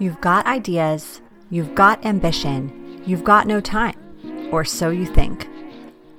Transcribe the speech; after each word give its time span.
You've 0.00 0.20
got 0.20 0.46
ideas, 0.46 1.20
you've 1.50 1.74
got 1.74 2.06
ambition, 2.06 3.02
you've 3.04 3.24
got 3.24 3.48
no 3.48 3.60
time, 3.60 3.96
or 4.52 4.64
so 4.64 4.90
you 4.90 5.04
think. 5.04 5.48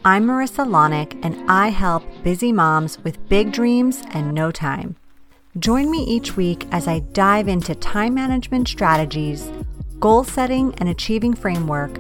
I'm 0.04 0.26
Marissa 0.26 0.68
Lonick, 0.68 1.18
and 1.24 1.50
I 1.50 1.70
help 1.70 2.04
busy 2.22 2.52
moms 2.52 3.00
with 3.06 3.30
big 3.30 3.54
dreams 3.54 4.04
and 4.12 4.34
no 4.34 4.52
time. 4.52 4.98
Join 5.60 5.90
me 5.90 6.04
each 6.04 6.36
week 6.36 6.68
as 6.74 6.90
I 6.90 7.00
dive 7.00 7.48
into 7.48 7.74
time 7.74 8.16
management 8.16 8.68
strategies, 8.68 9.50
goal 10.02 10.26
setting 10.26 10.76
and 10.80 10.90
achieving 10.90 11.34
framework, 11.34 11.98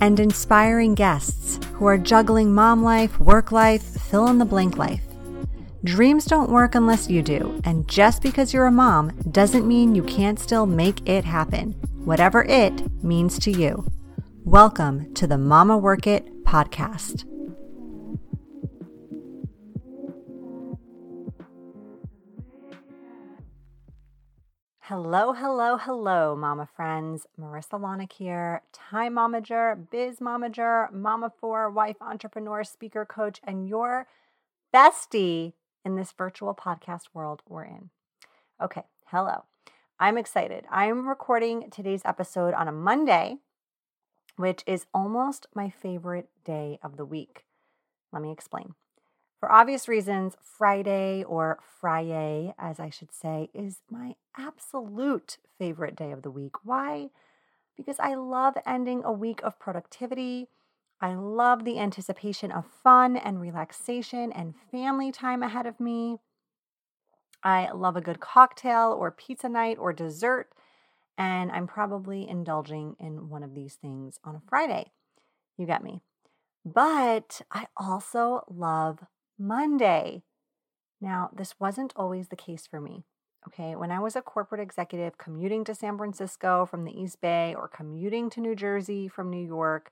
and 0.00 0.18
inspiring 0.18 0.96
guests 0.96 1.60
who 1.74 1.86
are 1.86 1.98
juggling 1.98 2.52
mom 2.52 2.82
life, 2.82 3.20
work 3.20 3.52
life, 3.52 3.84
fill 3.84 4.26
in 4.26 4.38
the 4.38 4.44
blank 4.44 4.76
life. 4.76 5.04
Dreams 5.84 6.26
don't 6.26 6.48
work 6.48 6.76
unless 6.76 7.10
you 7.10 7.22
do, 7.22 7.60
and 7.64 7.88
just 7.88 8.22
because 8.22 8.54
you're 8.54 8.66
a 8.66 8.70
mom 8.70 9.10
doesn't 9.32 9.66
mean 9.66 9.96
you 9.96 10.04
can't 10.04 10.38
still 10.38 10.64
make 10.64 11.08
it 11.08 11.24
happen, 11.24 11.72
whatever 12.04 12.44
it 12.44 13.02
means 13.02 13.36
to 13.40 13.50
you. 13.50 13.84
Welcome 14.44 15.12
to 15.14 15.26
the 15.26 15.38
Mama 15.38 15.76
Work 15.76 16.06
It 16.06 16.44
podcast. 16.44 17.24
Hello, 24.82 25.32
hello, 25.32 25.78
hello, 25.78 26.36
mama 26.36 26.68
friends. 26.76 27.26
Marissa 27.36 27.80
Lonick 27.80 28.12
here, 28.12 28.62
time 28.72 29.16
momager, 29.16 29.90
biz 29.90 30.20
momager, 30.20 30.92
mama 30.92 31.32
for, 31.40 31.68
wife, 31.68 31.96
entrepreneur, 32.00 32.62
speaker, 32.62 33.04
coach, 33.04 33.40
and 33.42 33.68
your 33.68 34.06
bestie 34.72 35.54
in 35.84 35.96
this 35.96 36.12
virtual 36.12 36.54
podcast 36.54 37.08
world 37.12 37.42
we're 37.48 37.64
in. 37.64 37.90
Okay, 38.62 38.82
hello. 39.06 39.44
I'm 39.98 40.18
excited. 40.18 40.64
I'm 40.70 41.08
recording 41.08 41.70
today's 41.70 42.02
episode 42.04 42.54
on 42.54 42.68
a 42.68 42.72
Monday, 42.72 43.36
which 44.36 44.62
is 44.66 44.86
almost 44.92 45.46
my 45.54 45.70
favorite 45.70 46.28
day 46.44 46.78
of 46.82 46.96
the 46.96 47.04
week. 47.04 47.44
Let 48.12 48.22
me 48.22 48.30
explain. 48.32 48.74
For 49.38 49.50
obvious 49.50 49.88
reasons, 49.88 50.36
Friday 50.40 51.24
or 51.24 51.58
Friday, 51.80 52.54
as 52.58 52.78
I 52.78 52.90
should 52.90 53.12
say, 53.12 53.50
is 53.52 53.80
my 53.90 54.14
absolute 54.38 55.38
favorite 55.58 55.96
day 55.96 56.12
of 56.12 56.22
the 56.22 56.30
week. 56.30 56.64
Why? 56.64 57.10
Because 57.76 57.98
I 57.98 58.14
love 58.14 58.54
ending 58.64 59.02
a 59.04 59.12
week 59.12 59.40
of 59.42 59.58
productivity 59.58 60.48
I 61.02 61.14
love 61.14 61.64
the 61.64 61.80
anticipation 61.80 62.52
of 62.52 62.64
fun 62.64 63.16
and 63.16 63.40
relaxation 63.40 64.30
and 64.30 64.54
family 64.70 65.10
time 65.10 65.42
ahead 65.42 65.66
of 65.66 65.80
me. 65.80 66.18
I 67.42 67.72
love 67.72 67.96
a 67.96 68.00
good 68.00 68.20
cocktail 68.20 68.96
or 68.96 69.10
pizza 69.10 69.48
night 69.48 69.78
or 69.80 69.92
dessert, 69.92 70.52
and 71.18 71.50
I'm 71.50 71.66
probably 71.66 72.28
indulging 72.28 72.94
in 73.00 73.28
one 73.28 73.42
of 73.42 73.56
these 73.56 73.74
things 73.74 74.20
on 74.22 74.36
a 74.36 74.42
Friday. 74.48 74.92
You 75.58 75.66
get 75.66 75.82
me. 75.82 76.02
But 76.64 77.42
I 77.50 77.66
also 77.76 78.44
love 78.48 79.00
Monday. 79.36 80.22
Now, 81.00 81.30
this 81.36 81.58
wasn't 81.58 81.92
always 81.96 82.28
the 82.28 82.36
case 82.36 82.68
for 82.68 82.80
me. 82.80 83.02
Okay, 83.48 83.74
when 83.74 83.90
I 83.90 83.98
was 83.98 84.14
a 84.14 84.22
corporate 84.22 84.60
executive 84.60 85.18
commuting 85.18 85.64
to 85.64 85.74
San 85.74 85.98
Francisco 85.98 86.64
from 86.64 86.84
the 86.84 86.96
East 86.96 87.20
Bay 87.20 87.56
or 87.56 87.66
commuting 87.66 88.30
to 88.30 88.40
New 88.40 88.54
Jersey 88.54 89.08
from 89.08 89.30
New 89.30 89.44
York, 89.44 89.90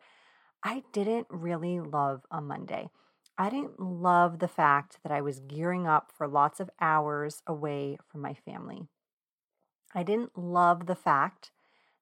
I 0.62 0.82
didn't 0.92 1.26
really 1.30 1.80
love 1.80 2.26
a 2.30 2.40
Monday. 2.40 2.90
I 3.38 3.48
didn't 3.48 3.80
love 3.80 4.38
the 4.38 4.48
fact 4.48 4.98
that 5.02 5.12
I 5.12 5.22
was 5.22 5.40
gearing 5.40 5.86
up 5.86 6.12
for 6.14 6.28
lots 6.28 6.60
of 6.60 6.68
hours 6.80 7.42
away 7.46 7.96
from 8.06 8.20
my 8.20 8.34
family. 8.34 8.86
I 9.94 10.02
didn't 10.02 10.36
love 10.36 10.86
the 10.86 10.94
fact 10.94 11.50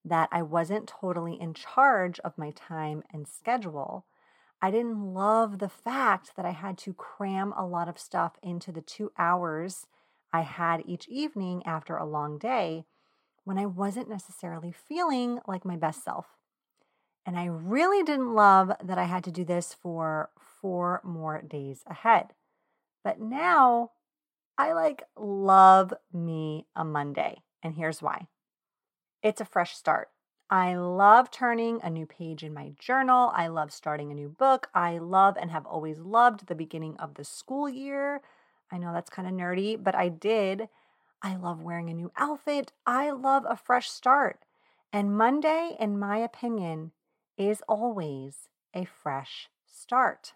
that 0.04 0.28
I 0.32 0.42
wasn't 0.42 0.88
totally 0.88 1.40
in 1.40 1.54
charge 1.54 2.18
of 2.20 2.36
my 2.36 2.50
time 2.50 3.04
and 3.12 3.28
schedule. 3.28 4.06
I 4.60 4.72
didn't 4.72 5.14
love 5.14 5.60
the 5.60 5.68
fact 5.68 6.32
that 6.36 6.44
I 6.44 6.50
had 6.50 6.76
to 6.78 6.92
cram 6.94 7.54
a 7.56 7.64
lot 7.64 7.88
of 7.88 7.98
stuff 7.98 8.32
into 8.42 8.72
the 8.72 8.80
two 8.80 9.12
hours 9.16 9.86
I 10.32 10.40
had 10.40 10.82
each 10.84 11.06
evening 11.08 11.62
after 11.64 11.96
a 11.96 12.04
long 12.04 12.38
day 12.38 12.84
when 13.44 13.58
I 13.58 13.66
wasn't 13.66 14.08
necessarily 14.08 14.72
feeling 14.72 15.38
like 15.46 15.64
my 15.64 15.76
best 15.76 16.02
self. 16.02 16.37
And 17.28 17.38
I 17.38 17.44
really 17.44 18.02
didn't 18.02 18.34
love 18.34 18.72
that 18.82 18.96
I 18.96 19.04
had 19.04 19.22
to 19.24 19.30
do 19.30 19.44
this 19.44 19.74
for 19.74 20.30
four 20.38 21.02
more 21.04 21.42
days 21.42 21.82
ahead. 21.86 22.28
But 23.04 23.20
now 23.20 23.90
I 24.56 24.72
like 24.72 25.02
love 25.14 25.92
me 26.10 26.64
a 26.74 26.86
Monday. 26.86 27.42
And 27.62 27.74
here's 27.74 28.00
why 28.00 28.28
it's 29.22 29.42
a 29.42 29.44
fresh 29.44 29.76
start. 29.76 30.08
I 30.48 30.76
love 30.76 31.30
turning 31.30 31.80
a 31.82 31.90
new 31.90 32.06
page 32.06 32.42
in 32.42 32.54
my 32.54 32.72
journal. 32.78 33.30
I 33.34 33.48
love 33.48 33.74
starting 33.74 34.10
a 34.10 34.14
new 34.14 34.30
book. 34.30 34.70
I 34.74 34.96
love 34.96 35.36
and 35.38 35.50
have 35.50 35.66
always 35.66 35.98
loved 35.98 36.46
the 36.46 36.54
beginning 36.54 36.96
of 36.96 37.16
the 37.16 37.24
school 37.24 37.68
year. 37.68 38.22
I 38.72 38.78
know 38.78 38.94
that's 38.94 39.10
kind 39.10 39.28
of 39.28 39.34
nerdy, 39.34 39.76
but 39.78 39.94
I 39.94 40.08
did. 40.08 40.70
I 41.20 41.36
love 41.36 41.60
wearing 41.60 41.90
a 41.90 41.94
new 41.94 42.10
outfit. 42.16 42.72
I 42.86 43.10
love 43.10 43.44
a 43.46 43.54
fresh 43.54 43.90
start. 43.90 44.46
And 44.94 45.14
Monday, 45.14 45.76
in 45.78 45.98
my 45.98 46.16
opinion, 46.16 46.92
is 47.38 47.62
always 47.68 48.48
a 48.74 48.84
fresh 48.84 49.48
start. 49.64 50.34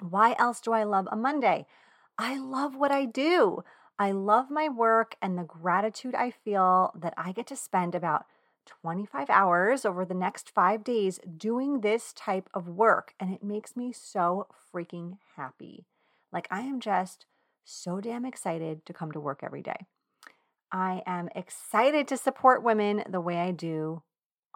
Why 0.00 0.34
else 0.38 0.60
do 0.60 0.72
I 0.72 0.84
love 0.84 1.06
a 1.10 1.16
Monday? 1.16 1.66
I 2.18 2.38
love 2.38 2.74
what 2.74 2.90
I 2.90 3.04
do. 3.04 3.62
I 3.98 4.10
love 4.10 4.50
my 4.50 4.68
work 4.68 5.16
and 5.22 5.38
the 5.38 5.44
gratitude 5.44 6.14
I 6.14 6.30
feel 6.30 6.92
that 6.98 7.14
I 7.16 7.32
get 7.32 7.46
to 7.48 7.56
spend 7.56 7.94
about 7.94 8.26
25 8.66 9.30
hours 9.30 9.84
over 9.84 10.04
the 10.04 10.14
next 10.14 10.50
five 10.50 10.82
days 10.82 11.20
doing 11.36 11.80
this 11.80 12.12
type 12.12 12.50
of 12.52 12.68
work. 12.68 13.14
And 13.20 13.32
it 13.32 13.42
makes 13.42 13.76
me 13.76 13.92
so 13.92 14.48
freaking 14.72 15.18
happy. 15.36 15.86
Like, 16.32 16.48
I 16.50 16.60
am 16.62 16.80
just 16.80 17.26
so 17.64 18.00
damn 18.00 18.24
excited 18.24 18.84
to 18.86 18.92
come 18.92 19.12
to 19.12 19.20
work 19.20 19.40
every 19.42 19.62
day. 19.62 19.86
I 20.72 21.02
am 21.06 21.28
excited 21.34 22.08
to 22.08 22.16
support 22.16 22.62
women 22.62 23.04
the 23.08 23.20
way 23.20 23.38
I 23.38 23.52
do 23.52 24.02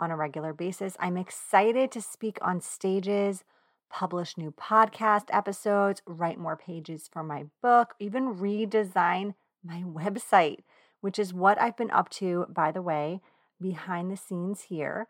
on 0.00 0.10
a 0.10 0.16
regular 0.16 0.52
basis. 0.52 0.96
I'm 0.98 1.16
excited 1.16 1.92
to 1.92 2.00
speak 2.00 2.38
on 2.42 2.60
stages, 2.60 3.44
publish 3.90 4.36
new 4.36 4.50
podcast 4.52 5.26
episodes, 5.30 6.02
write 6.06 6.38
more 6.38 6.56
pages 6.56 7.08
for 7.12 7.22
my 7.22 7.44
book, 7.62 7.94
even 8.00 8.36
redesign 8.36 9.34
my 9.62 9.82
website, 9.86 10.60
which 11.00 11.18
is 11.18 11.34
what 11.34 11.60
I've 11.60 11.76
been 11.76 11.90
up 11.90 12.08
to, 12.10 12.46
by 12.48 12.72
the 12.72 12.82
way, 12.82 13.20
behind 13.60 14.10
the 14.10 14.16
scenes 14.16 14.62
here 14.62 15.08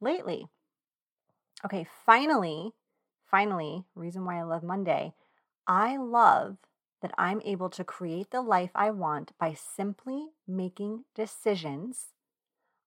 lately. 0.00 0.48
Okay, 1.64 1.86
finally, 2.06 2.72
finally, 3.30 3.84
reason 3.94 4.24
why 4.24 4.38
I 4.38 4.42
love 4.42 4.62
Monday, 4.62 5.12
I 5.66 5.98
love 5.98 6.56
that 7.02 7.12
I'm 7.18 7.40
able 7.44 7.70
to 7.70 7.84
create 7.84 8.30
the 8.30 8.42
life 8.42 8.70
I 8.74 8.90
want 8.90 9.32
by 9.38 9.54
simply 9.54 10.28
making 10.46 11.04
decisions 11.14 12.08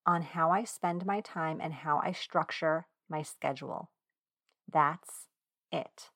on 0.05 0.21
how 0.21 0.51
I 0.51 0.63
spend 0.63 1.05
my 1.05 1.21
time 1.21 1.59
and 1.61 1.73
how 1.73 1.99
I 2.03 2.11
structure 2.11 2.87
my 3.09 3.21
schedule. 3.21 3.89
That's 4.71 5.27
it. 5.71 6.09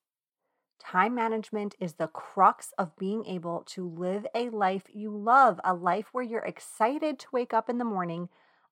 Time 0.80 1.14
management 1.14 1.74
is 1.80 1.94
the 1.94 2.08
crux 2.08 2.72
of 2.78 2.96
being 2.96 3.26
able 3.26 3.62
to 3.66 3.88
live 3.88 4.26
a 4.34 4.48
life 4.50 4.84
you 4.92 5.10
love, 5.10 5.60
a 5.64 5.74
life 5.74 6.06
where 6.12 6.24
you're 6.24 6.40
excited 6.44 7.18
to 7.18 7.28
wake 7.32 7.52
up 7.52 7.68
in 7.68 7.78
the 7.78 7.84
morning, 7.84 8.28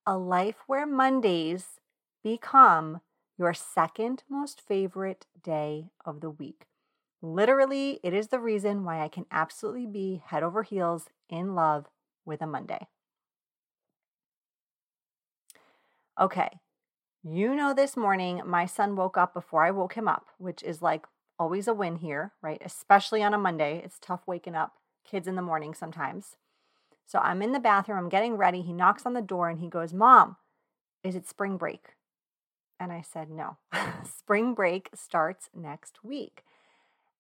a 0.07 0.17
life 0.17 0.57
where 0.67 0.87
Mondays 0.87 1.81
become 2.23 3.01
your 3.37 3.53
second 3.53 4.23
most 4.29 4.61
favorite 4.61 5.27
day 5.43 5.91
of 6.05 6.21
the 6.21 6.31
week. 6.31 6.67
Literally, 7.21 8.01
it 8.03 8.15
is 8.15 8.29
the 8.29 8.41
reason 8.41 8.85
why 8.85 9.01
I 9.03 9.09
can 9.09 9.27
absolutely 9.31 9.87
be 9.87 10.23
head 10.25 10.43
over 10.43 10.63
heels 10.63 11.09
in 11.29 11.55
love 11.55 11.87
with 12.25 12.41
a 12.41 12.47
Monday. 12.47 12.89
Okay, 16.19 16.61
you 17.23 17.55
know, 17.55 17.75
this 17.75 17.97
morning 17.97 18.41
my 18.47 18.65
son 18.65 18.97
woke 18.97 19.19
up 19.19 19.35
before 19.35 19.65
I 19.65 19.71
woke 19.71 19.95
him 19.95 20.09
up, 20.09 20.27
which 20.39 20.63
is 20.63 20.81
like 20.81 21.05
always 21.39 21.69
a 21.69 21.75
win 21.75 21.97
here, 21.97 22.33
right? 22.41 22.63
Especially 22.65 23.23
on 23.23 23.35
a 23.35 23.39
Monday. 23.39 23.83
It's 23.85 23.99
tough 24.01 24.23
waking 24.27 24.55
up 24.55 24.73
kids 25.05 25.29
in 25.29 25.37
the 25.37 25.43
morning 25.43 25.75
sometimes. 25.75 26.37
So 27.07 27.19
I'm 27.19 27.43
in 27.43 27.53
the 27.53 27.61
bathroom, 27.61 27.99
I'm 27.99 28.09
getting 28.09 28.37
ready. 28.37 28.63
He 28.63 28.73
knocks 28.73 29.05
on 29.05 29.13
the 29.13 29.21
door 29.21 29.51
and 29.51 29.61
he 29.61 29.69
goes, 29.69 29.93
Mom, 29.93 30.37
is 31.05 31.15
it 31.15 31.29
spring 31.29 31.59
break? 31.59 31.97
And 32.81 32.93
I 32.93 33.03
said, 33.03 33.29
No, 33.29 33.59
spring 34.05 34.55
break 34.55 34.89
starts 34.95 35.51
next 35.55 36.03
week. 36.03 36.45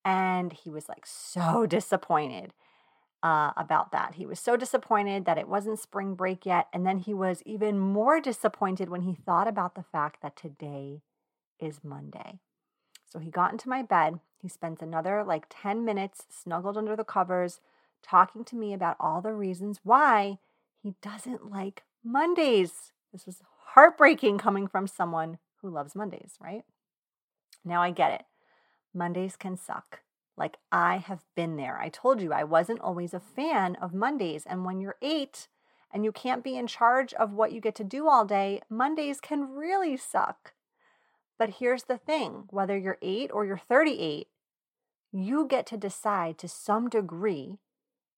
And 0.06 0.52
he 0.54 0.70
was 0.70 0.88
like 0.88 1.04
so 1.04 1.66
disappointed 1.66 2.54
uh, 3.26 3.50
about 3.56 3.90
that. 3.90 4.14
He 4.14 4.24
was 4.24 4.38
so 4.38 4.56
disappointed 4.56 5.24
that 5.24 5.36
it 5.36 5.48
wasn't 5.48 5.80
spring 5.80 6.14
break 6.14 6.46
yet. 6.46 6.68
And 6.72 6.86
then 6.86 6.98
he 6.98 7.12
was 7.12 7.42
even 7.44 7.76
more 7.76 8.20
disappointed 8.20 8.88
when 8.88 9.02
he 9.02 9.14
thought 9.14 9.48
about 9.48 9.74
the 9.74 9.82
fact 9.82 10.22
that 10.22 10.36
today 10.36 11.02
is 11.58 11.80
Monday. 11.82 12.38
So 13.04 13.18
he 13.18 13.32
got 13.32 13.50
into 13.50 13.68
my 13.68 13.82
bed. 13.82 14.20
He 14.40 14.46
spent 14.46 14.80
another 14.80 15.24
like 15.24 15.46
10 15.50 15.84
minutes 15.84 16.26
snuggled 16.30 16.78
under 16.78 16.94
the 16.94 17.02
covers, 17.02 17.60
talking 18.00 18.44
to 18.44 18.54
me 18.54 18.72
about 18.72 18.96
all 19.00 19.20
the 19.20 19.32
reasons 19.32 19.80
why 19.82 20.38
he 20.80 20.94
doesn't 21.02 21.50
like 21.50 21.82
Mondays. 22.04 22.92
This 23.12 23.26
was 23.26 23.42
heartbreaking 23.70 24.38
coming 24.38 24.68
from 24.68 24.86
someone 24.86 25.38
who 25.62 25.70
loves 25.70 25.96
Mondays, 25.96 26.34
right? 26.40 26.62
Now 27.64 27.82
I 27.82 27.90
get 27.90 28.12
it. 28.12 28.24
Mondays 28.94 29.34
can 29.34 29.56
suck. 29.56 30.02
Like 30.36 30.58
I 30.70 30.98
have 30.98 31.24
been 31.34 31.56
there. 31.56 31.78
I 31.78 31.88
told 31.88 32.20
you 32.20 32.32
I 32.32 32.44
wasn't 32.44 32.80
always 32.80 33.14
a 33.14 33.20
fan 33.20 33.76
of 33.76 33.94
Mondays. 33.94 34.44
And 34.46 34.64
when 34.64 34.80
you're 34.80 34.96
eight 35.00 35.48
and 35.92 36.04
you 36.04 36.12
can't 36.12 36.44
be 36.44 36.56
in 36.56 36.66
charge 36.66 37.14
of 37.14 37.32
what 37.32 37.52
you 37.52 37.60
get 37.60 37.74
to 37.76 37.84
do 37.84 38.08
all 38.08 38.24
day, 38.24 38.60
Mondays 38.68 39.20
can 39.20 39.50
really 39.50 39.96
suck. 39.96 40.52
But 41.38 41.54
here's 41.58 41.84
the 41.84 41.98
thing 41.98 42.44
whether 42.50 42.76
you're 42.76 42.98
eight 43.02 43.30
or 43.32 43.44
you're 43.44 43.58
38, 43.58 44.28
you 45.12 45.46
get 45.46 45.66
to 45.66 45.76
decide 45.76 46.38
to 46.38 46.48
some 46.48 46.88
degree 46.88 47.58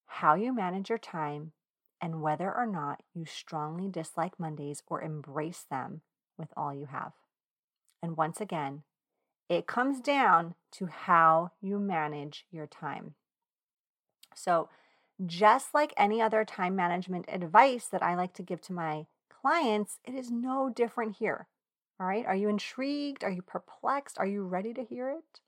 how 0.05 0.35
you 0.35 0.53
manage 0.53 0.89
your 0.89 0.97
time 0.97 1.51
and 2.01 2.21
whether 2.21 2.53
or 2.53 2.65
not 2.65 3.03
you 3.13 3.25
strongly 3.25 3.89
dislike 3.89 4.39
Mondays 4.39 4.83
or 4.87 5.01
embrace 5.01 5.65
them 5.69 6.01
with 6.37 6.49
all 6.55 6.73
you 6.73 6.87
have. 6.87 7.13
And 8.01 8.15
once 8.15 8.39
again, 8.39 8.83
it 9.49 9.67
comes 9.67 9.99
down 9.99 10.53
to 10.73 10.85
how 10.85 11.51
you 11.59 11.79
manage 11.79 12.45
your 12.51 12.67
time. 12.67 13.15
So, 14.35 14.69
just 15.25 15.73
like 15.73 15.93
any 15.97 16.21
other 16.21 16.45
time 16.45 16.75
management 16.75 17.25
advice 17.27 17.87
that 17.87 18.03
I 18.03 18.15
like 18.15 18.33
to 18.35 18.43
give 18.43 18.61
to 18.61 18.73
my 18.73 19.07
clients, 19.29 19.99
it 20.05 20.13
is 20.13 20.31
no 20.31 20.69
different 20.69 21.17
here. 21.17 21.47
All 21.99 22.07
right. 22.07 22.25
Are 22.25 22.35
you 22.35 22.47
intrigued? 22.47 23.23
Are 23.23 23.31
you 23.31 23.41
perplexed? 23.41 24.17
Are 24.17 24.25
you 24.25 24.43
ready 24.43 24.73
to 24.73 24.83
hear 24.83 25.09
it? 25.09 25.41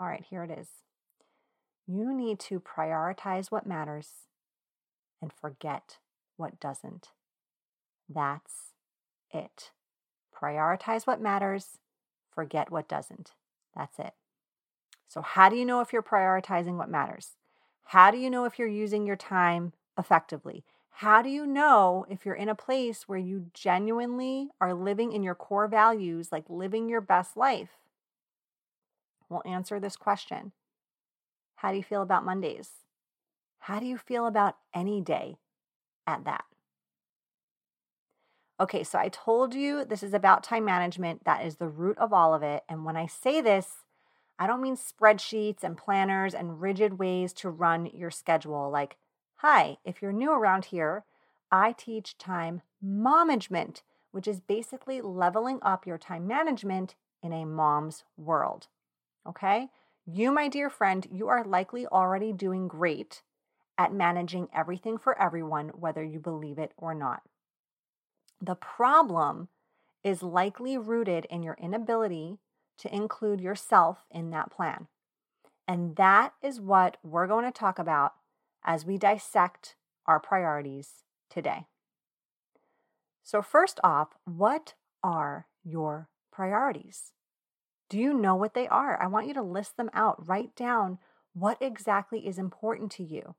All 0.00 0.06
right, 0.06 0.24
here 0.28 0.42
it 0.42 0.50
is. 0.50 0.68
You 1.86 2.14
need 2.14 2.38
to 2.40 2.60
prioritize 2.60 3.50
what 3.50 3.66
matters 3.66 4.08
and 5.20 5.30
forget 5.32 5.98
what 6.36 6.58
doesn't. 6.58 7.08
That's 8.08 8.72
it. 9.30 9.70
Prioritize 10.34 11.06
what 11.06 11.20
matters, 11.20 11.78
forget 12.34 12.70
what 12.70 12.88
doesn't. 12.88 13.32
That's 13.76 13.98
it. 13.98 14.14
So, 15.08 15.22
how 15.22 15.48
do 15.48 15.56
you 15.56 15.64
know 15.64 15.80
if 15.80 15.92
you're 15.92 16.02
prioritizing 16.02 16.76
what 16.76 16.88
matters? 16.88 17.36
How 17.84 18.10
do 18.10 18.18
you 18.18 18.30
know 18.30 18.44
if 18.44 18.58
you're 18.58 18.68
using 18.68 19.06
your 19.06 19.16
time 19.16 19.72
effectively? 19.98 20.64
How 20.98 21.22
do 21.22 21.28
you 21.28 21.46
know 21.46 22.06
if 22.08 22.24
you're 22.24 22.34
in 22.34 22.48
a 22.48 22.54
place 22.54 23.08
where 23.08 23.18
you 23.18 23.46
genuinely 23.52 24.48
are 24.60 24.74
living 24.74 25.12
in 25.12 25.22
your 25.22 25.34
core 25.34 25.68
values, 25.68 26.30
like 26.30 26.44
living 26.48 26.88
your 26.88 27.00
best 27.00 27.36
life? 27.36 27.70
We'll 29.28 29.42
answer 29.44 29.80
this 29.80 29.96
question. 29.96 30.52
How 31.56 31.70
do 31.70 31.76
you 31.76 31.82
feel 31.82 32.02
about 32.02 32.24
Mondays? 32.24 32.70
How 33.58 33.80
do 33.80 33.86
you 33.86 33.98
feel 33.98 34.26
about 34.26 34.56
any 34.74 35.00
day 35.00 35.38
at 36.06 36.24
that? 36.24 36.44
Okay, 38.60 38.84
so 38.84 38.98
I 38.98 39.08
told 39.08 39.52
you 39.54 39.84
this 39.84 40.02
is 40.02 40.14
about 40.14 40.44
time 40.44 40.64
management. 40.64 41.24
That 41.24 41.44
is 41.44 41.56
the 41.56 41.68
root 41.68 41.98
of 41.98 42.12
all 42.12 42.34
of 42.34 42.42
it. 42.42 42.62
And 42.68 42.84
when 42.84 42.96
I 42.96 43.06
say 43.06 43.40
this, 43.40 43.84
I 44.38 44.46
don't 44.46 44.62
mean 44.62 44.76
spreadsheets 44.76 45.64
and 45.64 45.76
planners 45.76 46.34
and 46.34 46.60
rigid 46.60 46.98
ways 46.98 47.32
to 47.34 47.50
run 47.50 47.86
your 47.86 48.10
schedule. 48.10 48.70
Like, 48.70 48.96
hi, 49.36 49.78
if 49.84 50.00
you're 50.00 50.12
new 50.12 50.32
around 50.32 50.66
here, 50.66 51.04
I 51.50 51.72
teach 51.72 52.16
time 52.16 52.62
management, 52.80 53.82
which 54.12 54.28
is 54.28 54.40
basically 54.40 55.00
leveling 55.00 55.58
up 55.62 55.86
your 55.86 55.98
time 55.98 56.26
management 56.26 56.94
in 57.22 57.32
a 57.32 57.44
mom's 57.44 58.04
world. 58.16 58.68
Okay? 59.26 59.68
You, 60.06 60.30
my 60.30 60.48
dear 60.48 60.70
friend, 60.70 61.06
you 61.10 61.28
are 61.28 61.44
likely 61.44 61.86
already 61.86 62.32
doing 62.32 62.68
great 62.68 63.22
at 63.76 63.92
managing 63.92 64.48
everything 64.54 64.98
for 64.98 65.20
everyone, 65.20 65.70
whether 65.70 66.04
you 66.04 66.20
believe 66.20 66.58
it 66.58 66.72
or 66.76 66.94
not. 66.94 67.22
The 68.40 68.54
problem 68.54 69.48
is 70.02 70.22
likely 70.22 70.76
rooted 70.76 71.24
in 71.26 71.42
your 71.42 71.56
inability 71.60 72.38
to 72.78 72.94
include 72.94 73.40
yourself 73.40 74.04
in 74.10 74.30
that 74.30 74.50
plan. 74.50 74.88
And 75.66 75.96
that 75.96 76.34
is 76.42 76.60
what 76.60 76.98
we're 77.02 77.26
going 77.26 77.44
to 77.44 77.50
talk 77.50 77.78
about 77.78 78.12
as 78.64 78.84
we 78.84 78.98
dissect 78.98 79.76
our 80.06 80.20
priorities 80.20 81.04
today. 81.30 81.66
So, 83.22 83.40
first 83.40 83.80
off, 83.82 84.08
what 84.24 84.74
are 85.02 85.46
your 85.64 86.08
priorities? 86.30 87.12
Do 87.88 87.98
you 87.98 88.12
know 88.12 88.34
what 88.34 88.54
they 88.54 88.68
are? 88.68 89.00
I 89.02 89.06
want 89.06 89.28
you 89.28 89.34
to 89.34 89.42
list 89.42 89.76
them 89.76 89.90
out. 89.94 90.28
Write 90.28 90.54
down 90.54 90.98
what 91.32 91.56
exactly 91.60 92.26
is 92.26 92.38
important 92.38 92.90
to 92.92 93.02
you. 93.02 93.34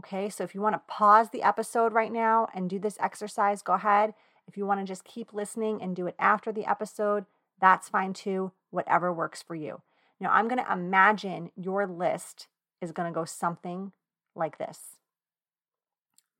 Okay, 0.00 0.28
so 0.28 0.44
if 0.44 0.54
you 0.54 0.60
want 0.60 0.74
to 0.74 0.82
pause 0.92 1.30
the 1.30 1.42
episode 1.42 1.92
right 1.92 2.12
now 2.12 2.48
and 2.54 2.68
do 2.68 2.78
this 2.78 2.98
exercise, 3.00 3.62
go 3.62 3.74
ahead. 3.74 4.14
If 4.46 4.56
you 4.56 4.66
want 4.66 4.80
to 4.80 4.86
just 4.86 5.04
keep 5.04 5.32
listening 5.32 5.80
and 5.80 5.96
do 5.96 6.06
it 6.06 6.16
after 6.18 6.52
the 6.52 6.68
episode, 6.68 7.24
that's 7.60 7.88
fine 7.88 8.12
too, 8.12 8.52
whatever 8.70 9.12
works 9.12 9.42
for 9.42 9.54
you. 9.54 9.80
Now, 10.20 10.30
I'm 10.32 10.48
going 10.48 10.62
to 10.62 10.72
imagine 10.72 11.50
your 11.56 11.86
list 11.86 12.48
is 12.80 12.92
going 12.92 13.10
to 13.10 13.14
go 13.14 13.24
something 13.24 13.92
like 14.34 14.58
this 14.58 14.98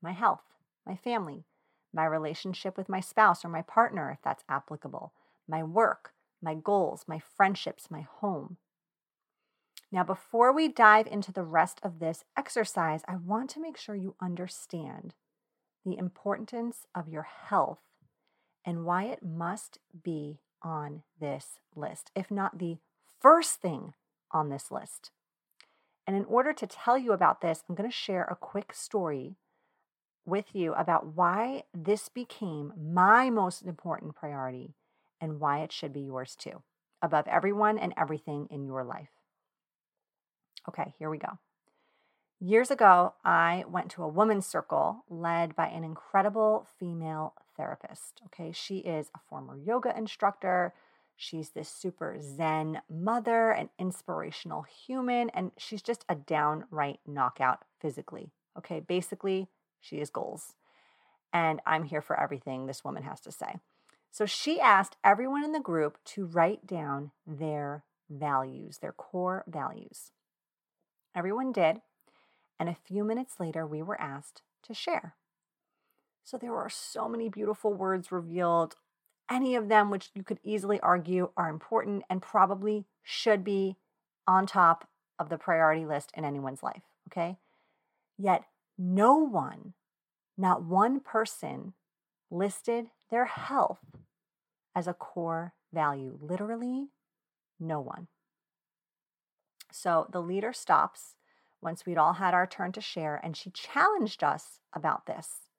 my 0.01 0.11
health, 0.11 0.43
my 0.85 0.95
family, 0.95 1.45
my 1.91 2.05
relationship 2.05 2.77
with 2.77 2.89
my 2.89 2.99
spouse 2.99 3.43
or 3.43 3.49
my 3.49 3.63
partner, 3.63 4.11
if 4.11 4.19
that's 4.21 4.43
applicable, 4.47 5.13
my 5.47 5.63
work, 5.63 6.13
my 6.41 6.53
goals, 6.53 7.05
my 7.07 7.19
friendships, 7.19 7.89
my 7.89 8.01
home. 8.01 8.57
Now, 9.95 10.03
before 10.03 10.51
we 10.51 10.67
dive 10.67 11.07
into 11.07 11.31
the 11.31 11.41
rest 11.41 11.79
of 11.81 11.99
this 11.99 12.25
exercise, 12.37 13.01
I 13.07 13.15
want 13.15 13.49
to 13.51 13.61
make 13.61 13.77
sure 13.77 13.95
you 13.95 14.17
understand 14.21 15.13
the 15.85 15.97
importance 15.97 16.85
of 16.93 17.07
your 17.07 17.21
health 17.21 17.79
and 18.65 18.83
why 18.83 19.05
it 19.05 19.23
must 19.23 19.79
be 20.03 20.41
on 20.61 21.03
this 21.21 21.61
list, 21.77 22.11
if 22.13 22.29
not 22.29 22.59
the 22.59 22.79
first 23.21 23.61
thing 23.61 23.93
on 24.31 24.49
this 24.49 24.69
list. 24.69 25.11
And 26.05 26.13
in 26.13 26.25
order 26.25 26.51
to 26.51 26.67
tell 26.67 26.97
you 26.97 27.13
about 27.13 27.39
this, 27.39 27.63
I'm 27.69 27.75
going 27.75 27.89
to 27.89 27.95
share 27.95 28.25
a 28.25 28.35
quick 28.35 28.73
story 28.73 29.37
with 30.25 30.47
you 30.51 30.73
about 30.73 31.15
why 31.15 31.63
this 31.73 32.09
became 32.09 32.73
my 32.77 33.29
most 33.29 33.61
important 33.61 34.13
priority 34.13 34.73
and 35.21 35.39
why 35.39 35.59
it 35.59 35.71
should 35.71 35.93
be 35.93 36.01
yours 36.01 36.35
too, 36.35 36.63
above 37.01 37.29
everyone 37.29 37.79
and 37.79 37.93
everything 37.95 38.49
in 38.51 38.65
your 38.65 38.83
life. 38.83 39.14
Okay, 40.69 40.93
here 40.97 41.09
we 41.09 41.17
go. 41.17 41.37
Years 42.39 42.69
ago, 42.69 43.13
I 43.23 43.63
went 43.67 43.89
to 43.91 44.03
a 44.03 44.07
women's 44.07 44.45
circle 44.45 45.05
led 45.09 45.55
by 45.55 45.67
an 45.67 45.83
incredible 45.83 46.67
female 46.77 47.33
therapist. 47.55 48.21
Okay, 48.25 48.51
she 48.51 48.79
is 48.79 49.09
a 49.15 49.19
former 49.29 49.57
yoga 49.57 49.97
instructor. 49.97 50.73
She's 51.15 51.51
this 51.51 51.69
super 51.69 52.17
zen 52.21 52.81
mother, 52.89 53.51
an 53.51 53.69
inspirational 53.79 54.63
human, 54.63 55.29
and 55.29 55.51
she's 55.57 55.81
just 55.81 56.03
a 56.09 56.15
downright 56.15 56.99
knockout 57.07 57.59
physically. 57.79 58.31
Okay, 58.57 58.81
basically, 58.81 59.47
she 59.79 59.97
is 59.97 60.09
goals. 60.09 60.55
And 61.31 61.61
I'm 61.65 61.83
here 61.83 62.01
for 62.01 62.19
everything 62.19 62.65
this 62.65 62.83
woman 62.83 63.03
has 63.03 63.21
to 63.21 63.31
say. 63.31 63.55
So 64.11 64.25
she 64.25 64.59
asked 64.59 64.97
everyone 65.03 65.43
in 65.43 65.51
the 65.51 65.59
group 65.59 65.97
to 66.05 66.25
write 66.25 66.67
down 66.67 67.11
their 67.25 67.85
values, 68.09 68.79
their 68.79 68.93
core 68.93 69.43
values. 69.47 70.11
Everyone 71.15 71.51
did. 71.51 71.81
And 72.59 72.69
a 72.69 72.77
few 72.85 73.03
minutes 73.03 73.39
later, 73.39 73.65
we 73.65 73.81
were 73.81 73.99
asked 73.99 74.41
to 74.63 74.73
share. 74.73 75.15
So 76.23 76.37
there 76.37 76.51
were 76.51 76.69
so 76.69 77.07
many 77.07 77.29
beautiful 77.29 77.73
words 77.73 78.11
revealed, 78.11 78.75
any 79.29 79.55
of 79.55 79.69
them 79.69 79.89
which 79.89 80.09
you 80.13 80.23
could 80.23 80.39
easily 80.43 80.79
argue 80.79 81.29
are 81.37 81.49
important 81.49 82.03
and 82.09 82.21
probably 82.21 82.85
should 83.03 83.43
be 83.43 83.77
on 84.27 84.45
top 84.45 84.87
of 85.19 85.29
the 85.29 85.37
priority 85.37 85.85
list 85.85 86.11
in 86.15 86.25
anyone's 86.25 86.63
life. 86.63 86.83
Okay. 87.09 87.37
Yet 88.17 88.43
no 88.77 89.15
one, 89.15 89.73
not 90.37 90.63
one 90.63 90.99
person, 90.99 91.73
listed 92.31 92.87
their 93.09 93.25
health 93.25 93.79
as 94.75 94.87
a 94.87 94.93
core 94.93 95.53
value. 95.73 96.17
Literally, 96.21 96.87
no 97.59 97.79
one. 97.79 98.07
So 99.77 100.07
the 100.09 100.21
leader 100.21 100.53
stops 100.53 101.15
once 101.61 101.85
we'd 101.85 101.97
all 101.97 102.13
had 102.13 102.33
our 102.33 102.47
turn 102.47 102.71
to 102.71 102.81
share, 102.81 103.19
and 103.21 103.35
she 103.35 103.49
challenged 103.49 104.23
us 104.23 104.61
about 104.71 105.05
this. 105.05 105.49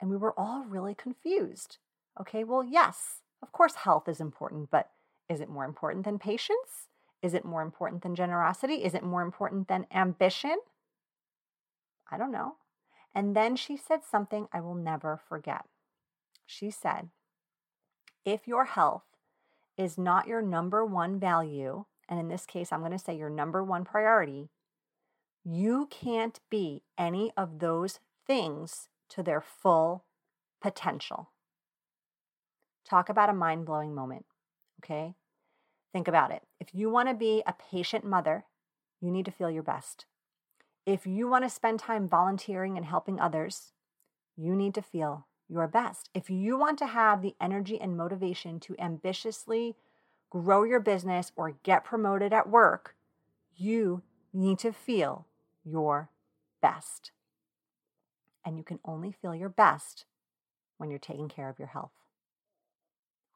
And 0.00 0.08
we 0.08 0.16
were 0.16 0.38
all 0.38 0.64
really 0.64 0.94
confused. 0.94 1.78
Okay, 2.20 2.44
well, 2.44 2.62
yes, 2.62 3.22
of 3.42 3.50
course, 3.50 3.74
health 3.74 4.08
is 4.08 4.20
important, 4.20 4.70
but 4.70 4.90
is 5.28 5.40
it 5.40 5.48
more 5.48 5.64
important 5.64 6.04
than 6.04 6.20
patience? 6.20 6.86
Is 7.20 7.34
it 7.34 7.44
more 7.44 7.62
important 7.62 8.02
than 8.02 8.14
generosity? 8.14 8.84
Is 8.84 8.94
it 8.94 9.02
more 9.02 9.22
important 9.22 9.66
than 9.66 9.86
ambition? 9.92 10.58
I 12.12 12.16
don't 12.16 12.30
know. 12.30 12.54
And 13.12 13.34
then 13.34 13.56
she 13.56 13.76
said 13.76 14.04
something 14.08 14.46
I 14.52 14.60
will 14.60 14.76
never 14.76 15.20
forget. 15.28 15.64
She 16.46 16.70
said, 16.70 17.08
If 18.24 18.46
your 18.46 18.66
health 18.66 19.16
is 19.76 19.98
not 19.98 20.28
your 20.28 20.42
number 20.42 20.86
one 20.86 21.18
value, 21.18 21.86
and 22.08 22.18
in 22.18 22.28
this 22.28 22.46
case, 22.46 22.72
I'm 22.72 22.80
going 22.80 22.92
to 22.92 22.98
say 22.98 23.16
your 23.16 23.30
number 23.30 23.62
one 23.62 23.84
priority, 23.84 24.48
you 25.44 25.88
can't 25.90 26.40
be 26.50 26.82
any 26.96 27.32
of 27.36 27.58
those 27.58 28.00
things 28.26 28.88
to 29.10 29.22
their 29.22 29.40
full 29.40 30.04
potential. 30.60 31.30
Talk 32.88 33.08
about 33.08 33.30
a 33.30 33.34
mind 33.34 33.66
blowing 33.66 33.94
moment, 33.94 34.26
okay? 34.82 35.14
Think 35.92 36.08
about 36.08 36.30
it. 36.30 36.42
If 36.60 36.74
you 36.74 36.90
want 36.90 37.08
to 37.08 37.14
be 37.14 37.42
a 37.46 37.54
patient 37.54 38.04
mother, 38.04 38.44
you 39.00 39.10
need 39.10 39.24
to 39.26 39.30
feel 39.30 39.50
your 39.50 39.62
best. 39.62 40.06
If 40.86 41.06
you 41.06 41.28
want 41.28 41.44
to 41.44 41.50
spend 41.50 41.80
time 41.80 42.08
volunteering 42.08 42.76
and 42.76 42.86
helping 42.86 43.20
others, 43.20 43.72
you 44.36 44.54
need 44.54 44.74
to 44.74 44.82
feel 44.82 45.26
your 45.48 45.66
best. 45.66 46.08
If 46.14 46.30
you 46.30 46.58
want 46.58 46.78
to 46.78 46.86
have 46.86 47.22
the 47.22 47.34
energy 47.40 47.80
and 47.80 47.96
motivation 47.96 48.60
to 48.60 48.76
ambitiously 48.78 49.76
grow 50.30 50.62
your 50.64 50.80
business 50.80 51.32
or 51.36 51.56
get 51.62 51.84
promoted 51.84 52.32
at 52.32 52.48
work, 52.48 52.94
you 53.56 54.02
need 54.32 54.58
to 54.60 54.72
feel 54.72 55.26
your 55.64 56.10
best. 56.60 57.12
And 58.44 58.56
you 58.56 58.64
can 58.64 58.78
only 58.84 59.12
feel 59.12 59.34
your 59.34 59.48
best 59.48 60.04
when 60.76 60.90
you're 60.90 60.98
taking 60.98 61.28
care 61.28 61.48
of 61.48 61.58
your 61.58 61.68
health. 61.68 61.92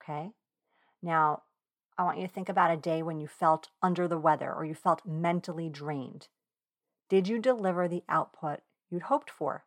Okay? 0.03 0.31
Now, 1.03 1.43
I 1.99 2.05
want 2.05 2.19
you 2.19 2.27
to 2.27 2.33
think 2.33 2.49
about 2.49 2.71
a 2.71 2.77
day 2.77 3.03
when 3.03 3.21
you 3.21 3.27
felt 3.27 3.69
under 3.83 4.09
the 4.09 4.19
weather 4.19 4.53
or 4.53 4.65
you 4.65 4.75
felt 4.75 5.07
mentally 5.07 5.69
drained. 5.69 6.29
Did 7.09 7.29
you 7.29 7.39
deliver 7.39 7.87
the 7.87 8.05
output 8.09 8.61
you'd 8.91 9.03
hoped 9.03 9.31
for? 9.31 9.65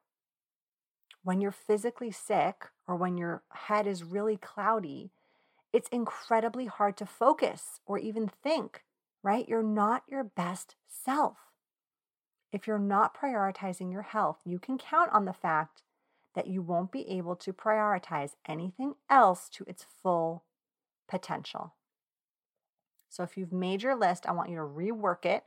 When 1.24 1.42
you're 1.42 1.52
physically 1.52 2.12
sick 2.12 2.66
or 2.88 2.96
when 2.96 3.18
your 3.18 3.44
head 3.50 3.88
is 3.88 4.04
really 4.04 4.38
cloudy, 4.38 5.12
it's 5.76 5.90
incredibly 5.90 6.68
hard 6.68 6.96
to 6.96 7.06
focus 7.06 7.82
or 7.86 8.00
even 8.00 8.32
think, 8.42 8.86
right? 9.22 9.46
You're 9.50 9.62
not 9.62 10.04
your 10.08 10.24
best 10.24 10.78
self. 10.88 11.36
If 12.54 12.66
you're 12.66 12.80
not 12.80 13.14
prioritizing 13.14 13.92
your 13.92 14.04
health, 14.04 14.38
you 14.46 14.58
can 14.58 14.78
count 14.78 15.12
on 15.12 15.26
the 15.26 15.34
fact 15.34 15.84
that 16.34 16.48
you 16.48 16.62
won't 16.62 16.94
be 16.94 17.06
able 17.10 17.36
to 17.36 17.52
prioritize 17.52 18.36
anything 18.48 18.94
else 19.10 19.50
to 19.50 19.66
its 19.68 19.86
full 20.02 20.46
potential. 21.10 21.74
So 23.10 23.24
if 23.24 23.36
you've 23.36 23.52
made 23.52 23.84
your 23.84 23.98
list, 23.98 24.26
I 24.26 24.32
want 24.32 24.50
you 24.50 24.56
to 24.56 24.62
rework 24.62 25.26
it 25.26 25.44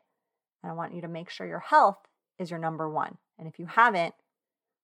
and 0.63 0.71
I 0.71 0.75
want 0.75 0.95
you 0.95 1.01
to 1.01 1.09
make 1.09 1.31
sure 1.31 1.47
your 1.47 1.59
health 1.59 2.07
is 2.39 2.51
your 2.51 2.61
number 2.61 2.87
one. 2.87 3.17
And 3.39 3.49
if 3.49 3.59
you 3.59 3.65
haven't, 3.65 4.15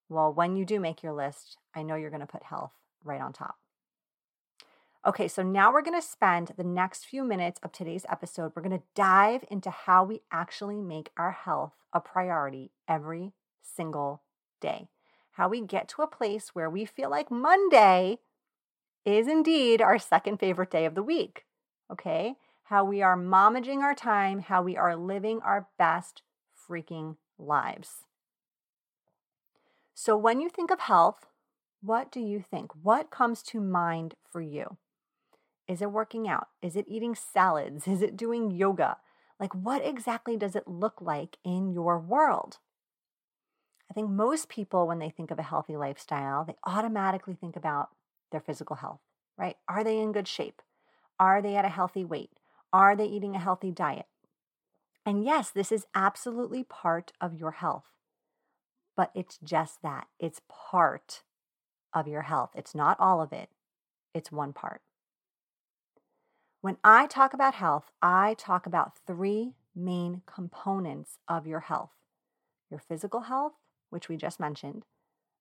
well, 0.08 0.32
when 0.32 0.56
you 0.56 0.64
do 0.64 0.80
make 0.80 1.02
your 1.02 1.12
list, 1.12 1.58
I 1.74 1.82
know 1.82 1.96
you're 1.96 2.08
going 2.08 2.20
to 2.20 2.26
put 2.26 2.44
health 2.44 2.72
right 3.04 3.20
on 3.20 3.34
top. 3.34 3.56
Okay, 5.06 5.28
so 5.28 5.42
now 5.42 5.70
we're 5.70 5.82
going 5.82 6.00
to 6.00 6.06
spend 6.06 6.52
the 6.56 6.64
next 6.64 7.04
few 7.04 7.24
minutes 7.24 7.60
of 7.62 7.72
today's 7.72 8.06
episode. 8.10 8.52
We're 8.54 8.62
going 8.62 8.78
to 8.78 8.86
dive 8.94 9.44
into 9.50 9.68
how 9.68 10.02
we 10.02 10.22
actually 10.32 10.80
make 10.80 11.10
our 11.18 11.32
health 11.32 11.74
a 11.92 12.00
priority 12.00 12.70
every 12.88 13.34
single 13.60 14.22
day. 14.62 14.88
How 15.32 15.50
we 15.50 15.60
get 15.60 15.88
to 15.88 16.02
a 16.02 16.06
place 16.06 16.54
where 16.54 16.70
we 16.70 16.86
feel 16.86 17.10
like 17.10 17.30
Monday 17.30 18.20
is 19.04 19.28
indeed 19.28 19.82
our 19.82 19.98
second 19.98 20.38
favorite 20.38 20.70
day 20.70 20.86
of 20.86 20.94
the 20.94 21.02
week. 21.02 21.44
Okay, 21.92 22.36
how 22.64 22.82
we 22.82 23.02
are 23.02 23.16
mommaging 23.16 23.80
our 23.80 23.94
time, 23.94 24.38
how 24.38 24.62
we 24.62 24.74
are 24.74 24.96
living 24.96 25.40
our 25.42 25.68
best 25.76 26.22
freaking 26.56 27.16
lives. 27.38 28.06
So, 29.92 30.16
when 30.16 30.40
you 30.40 30.48
think 30.48 30.70
of 30.70 30.80
health, 30.80 31.26
what 31.82 32.10
do 32.10 32.20
you 32.20 32.42
think? 32.50 32.70
What 32.82 33.10
comes 33.10 33.42
to 33.42 33.60
mind 33.60 34.14
for 34.32 34.40
you? 34.40 34.78
Is 35.66 35.80
it 35.80 35.92
working 35.92 36.28
out? 36.28 36.48
Is 36.62 36.76
it 36.76 36.86
eating 36.88 37.14
salads? 37.14 37.86
Is 37.88 38.02
it 38.02 38.16
doing 38.16 38.50
yoga? 38.50 38.98
Like, 39.40 39.54
what 39.54 39.84
exactly 39.84 40.36
does 40.36 40.54
it 40.54 40.68
look 40.68 41.00
like 41.00 41.38
in 41.44 41.72
your 41.72 41.98
world? 41.98 42.58
I 43.90 43.94
think 43.94 44.10
most 44.10 44.48
people, 44.48 44.86
when 44.86 44.98
they 44.98 45.10
think 45.10 45.30
of 45.30 45.38
a 45.38 45.42
healthy 45.42 45.76
lifestyle, 45.76 46.44
they 46.44 46.56
automatically 46.64 47.34
think 47.34 47.56
about 47.56 47.90
their 48.30 48.40
physical 48.40 48.76
health, 48.76 49.00
right? 49.36 49.56
Are 49.68 49.84
they 49.84 49.98
in 49.98 50.12
good 50.12 50.28
shape? 50.28 50.62
Are 51.18 51.42
they 51.42 51.56
at 51.56 51.64
a 51.64 51.68
healthy 51.68 52.04
weight? 52.04 52.30
Are 52.72 52.96
they 52.96 53.06
eating 53.06 53.36
a 53.36 53.40
healthy 53.40 53.70
diet? 53.70 54.06
And 55.06 55.24
yes, 55.24 55.50
this 55.50 55.70
is 55.70 55.86
absolutely 55.94 56.64
part 56.64 57.12
of 57.20 57.38
your 57.38 57.52
health, 57.52 57.90
but 58.96 59.10
it's 59.14 59.38
just 59.44 59.82
that 59.82 60.06
it's 60.18 60.40
part 60.48 61.22
of 61.92 62.08
your 62.08 62.22
health. 62.22 62.50
It's 62.54 62.74
not 62.74 62.98
all 62.98 63.20
of 63.20 63.32
it, 63.32 63.50
it's 64.14 64.32
one 64.32 64.52
part. 64.52 64.80
When 66.64 66.78
I 66.82 67.06
talk 67.06 67.34
about 67.34 67.56
health, 67.56 67.90
I 68.00 68.36
talk 68.38 68.64
about 68.64 68.96
three 69.06 69.52
main 69.76 70.22
components 70.24 71.18
of 71.28 71.46
your 71.46 71.60
health 71.60 71.90
your 72.70 72.80
physical 72.80 73.20
health, 73.20 73.52
which 73.90 74.08
we 74.08 74.16
just 74.16 74.40
mentioned, 74.40 74.86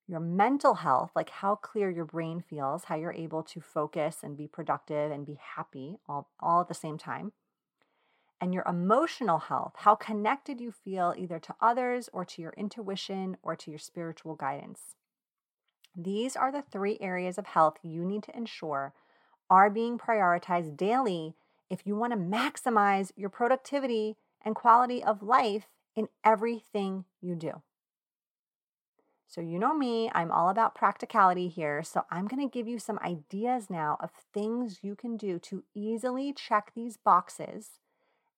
your 0.05 0.19
mental 0.19 0.73
health, 0.73 1.11
like 1.15 1.29
how 1.29 1.55
clear 1.55 1.89
your 1.89 2.03
brain 2.03 2.41
feels, 2.41 2.83
how 2.83 2.95
you're 2.95 3.13
able 3.13 3.41
to 3.41 3.61
focus 3.61 4.17
and 4.21 4.35
be 4.35 4.49
productive 4.49 5.13
and 5.13 5.25
be 5.25 5.39
happy 5.55 5.95
all, 6.09 6.29
all 6.41 6.59
at 6.59 6.67
the 6.67 6.73
same 6.73 6.97
time. 6.97 7.31
And 8.41 8.53
your 8.53 8.65
emotional 8.67 9.39
health, 9.39 9.75
how 9.77 9.95
connected 9.95 10.59
you 10.59 10.73
feel 10.73 11.13
either 11.17 11.39
to 11.39 11.55
others 11.61 12.09
or 12.11 12.25
to 12.25 12.41
your 12.41 12.53
intuition 12.57 13.37
or 13.41 13.55
to 13.55 13.71
your 13.71 13.79
spiritual 13.79 14.35
guidance. 14.35 14.95
These 15.95 16.35
are 16.35 16.51
the 16.51 16.61
three 16.61 16.97
areas 16.99 17.37
of 17.37 17.45
health 17.45 17.77
you 17.81 18.03
need 18.03 18.23
to 18.23 18.35
ensure 18.35 18.93
are 19.53 19.69
being 19.69 19.99
prioritized 19.99 20.75
daily 20.75 21.35
if 21.69 21.85
you 21.85 21.95
want 21.95 22.11
to 22.11 22.17
maximize 22.17 23.11
your 23.15 23.29
productivity 23.29 24.17
and 24.43 24.55
quality 24.55 25.03
of 25.03 25.21
life 25.21 25.67
in 25.95 26.07
everything 26.25 27.05
you 27.21 27.35
do. 27.35 27.61
So, 29.27 29.41
you 29.41 29.59
know 29.59 29.75
me, 29.75 30.09
I'm 30.15 30.31
all 30.31 30.49
about 30.49 30.73
practicality 30.73 31.49
here. 31.49 31.83
So, 31.83 32.01
I'm 32.09 32.27
going 32.27 32.41
to 32.41 32.51
give 32.51 32.67
you 32.67 32.79
some 32.79 32.97
ideas 33.03 33.69
now 33.69 33.97
of 33.99 34.09
things 34.33 34.79
you 34.81 34.95
can 34.95 35.17
do 35.17 35.37
to 35.39 35.63
easily 35.75 36.33
check 36.33 36.71
these 36.73 36.97
boxes 36.97 37.79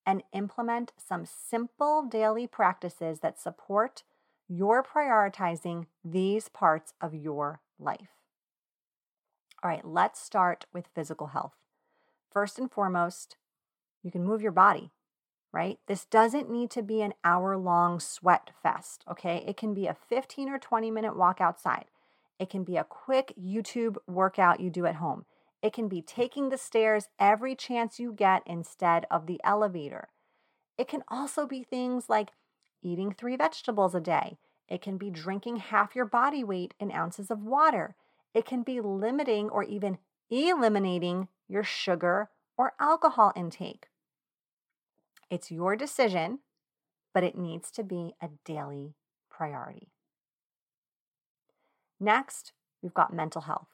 and 0.05 0.21
implement 0.33 0.91
some 0.97 1.25
simple 1.25 2.03
daily 2.03 2.45
practices 2.45 3.21
that 3.21 3.39
support 3.39 4.03
your 4.49 4.83
prioritizing 4.83 5.85
these 6.03 6.49
parts 6.49 6.93
of 6.99 7.15
your 7.15 7.61
life. 7.79 8.14
All 9.65 9.71
right, 9.71 9.83
let's 9.83 10.21
start 10.21 10.67
with 10.71 10.91
physical 10.93 11.25
health. 11.25 11.55
First 12.31 12.59
and 12.59 12.71
foremost, 12.71 13.35
you 14.03 14.11
can 14.11 14.23
move 14.23 14.39
your 14.39 14.51
body 14.51 14.91
right? 15.51 15.79
This 15.87 16.03
doesn't 16.03 16.51
need 16.51 16.69
to 16.71 16.83
be 16.83 17.01
an 17.01 17.13
hour 17.23 17.57
long 17.57 18.01
sweat 18.01 18.51
fest, 18.61 19.05
okay? 19.09 19.41
It 19.47 19.55
can 19.55 19.73
be 19.73 19.87
a 19.87 19.95
15 19.95 20.49
or 20.49 20.59
20 20.59 20.91
minute 20.91 21.15
walk 21.15 21.39
outside. 21.39 21.85
It 22.37 22.49
can 22.49 22.65
be 22.65 22.75
a 22.75 22.83
quick 22.83 23.33
YouTube 23.41 23.95
workout 24.05 24.59
you 24.59 24.69
do 24.69 24.85
at 24.85 24.95
home. 24.95 25.23
It 25.61 25.71
can 25.71 25.87
be 25.87 26.01
taking 26.01 26.49
the 26.49 26.57
stairs 26.57 27.07
every 27.17 27.55
chance 27.55 28.01
you 28.01 28.11
get 28.11 28.43
instead 28.45 29.05
of 29.09 29.27
the 29.27 29.39
elevator. 29.45 30.09
It 30.77 30.89
can 30.89 31.03
also 31.07 31.47
be 31.47 31.63
things 31.63 32.09
like 32.09 32.31
eating 32.83 33.13
three 33.13 33.37
vegetables 33.37 33.95
a 33.95 34.01
day. 34.01 34.37
It 34.67 34.81
can 34.81 34.97
be 34.97 35.09
drinking 35.09 35.55
half 35.55 35.95
your 35.95 36.05
body 36.05 36.43
weight 36.43 36.73
in 36.81 36.91
ounces 36.91 37.31
of 37.31 37.43
water. 37.43 37.95
It 38.35 38.45
can 38.45 38.63
be 38.63 38.81
limiting 38.81 39.49
or 39.49 39.63
even 39.63 39.97
eliminating 40.29 41.29
your 41.47 41.63
sugar 41.63 42.29
or 42.57 42.73
alcohol 42.81 43.31
intake. 43.33 43.87
It's 45.31 45.51
your 45.51 45.77
decision, 45.77 46.39
but 47.13 47.23
it 47.23 47.37
needs 47.37 47.71
to 47.71 47.83
be 47.83 48.13
a 48.21 48.27
daily 48.43 48.93
priority. 49.29 49.87
Next, 51.97 52.51
we've 52.81 52.93
got 52.93 53.13
mental 53.13 53.43
health. 53.43 53.69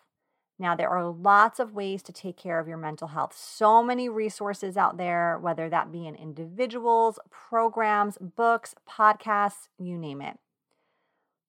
Now, 0.59 0.75
there 0.75 0.89
are 0.89 1.09
lots 1.09 1.59
of 1.59 1.73
ways 1.73 2.03
to 2.03 2.13
take 2.13 2.37
care 2.37 2.59
of 2.59 2.67
your 2.67 2.77
mental 2.77 3.07
health. 3.07 3.35
So 3.35 3.81
many 3.81 4.09
resources 4.09 4.77
out 4.77 4.97
there, 4.97 5.39
whether 5.41 5.69
that 5.69 5.91
be 5.91 6.05
in 6.05 6.13
individuals, 6.13 7.17
programs, 7.31 8.19
books, 8.19 8.75
podcasts, 8.87 9.69
you 9.79 9.97
name 9.97 10.21
it. 10.21 10.37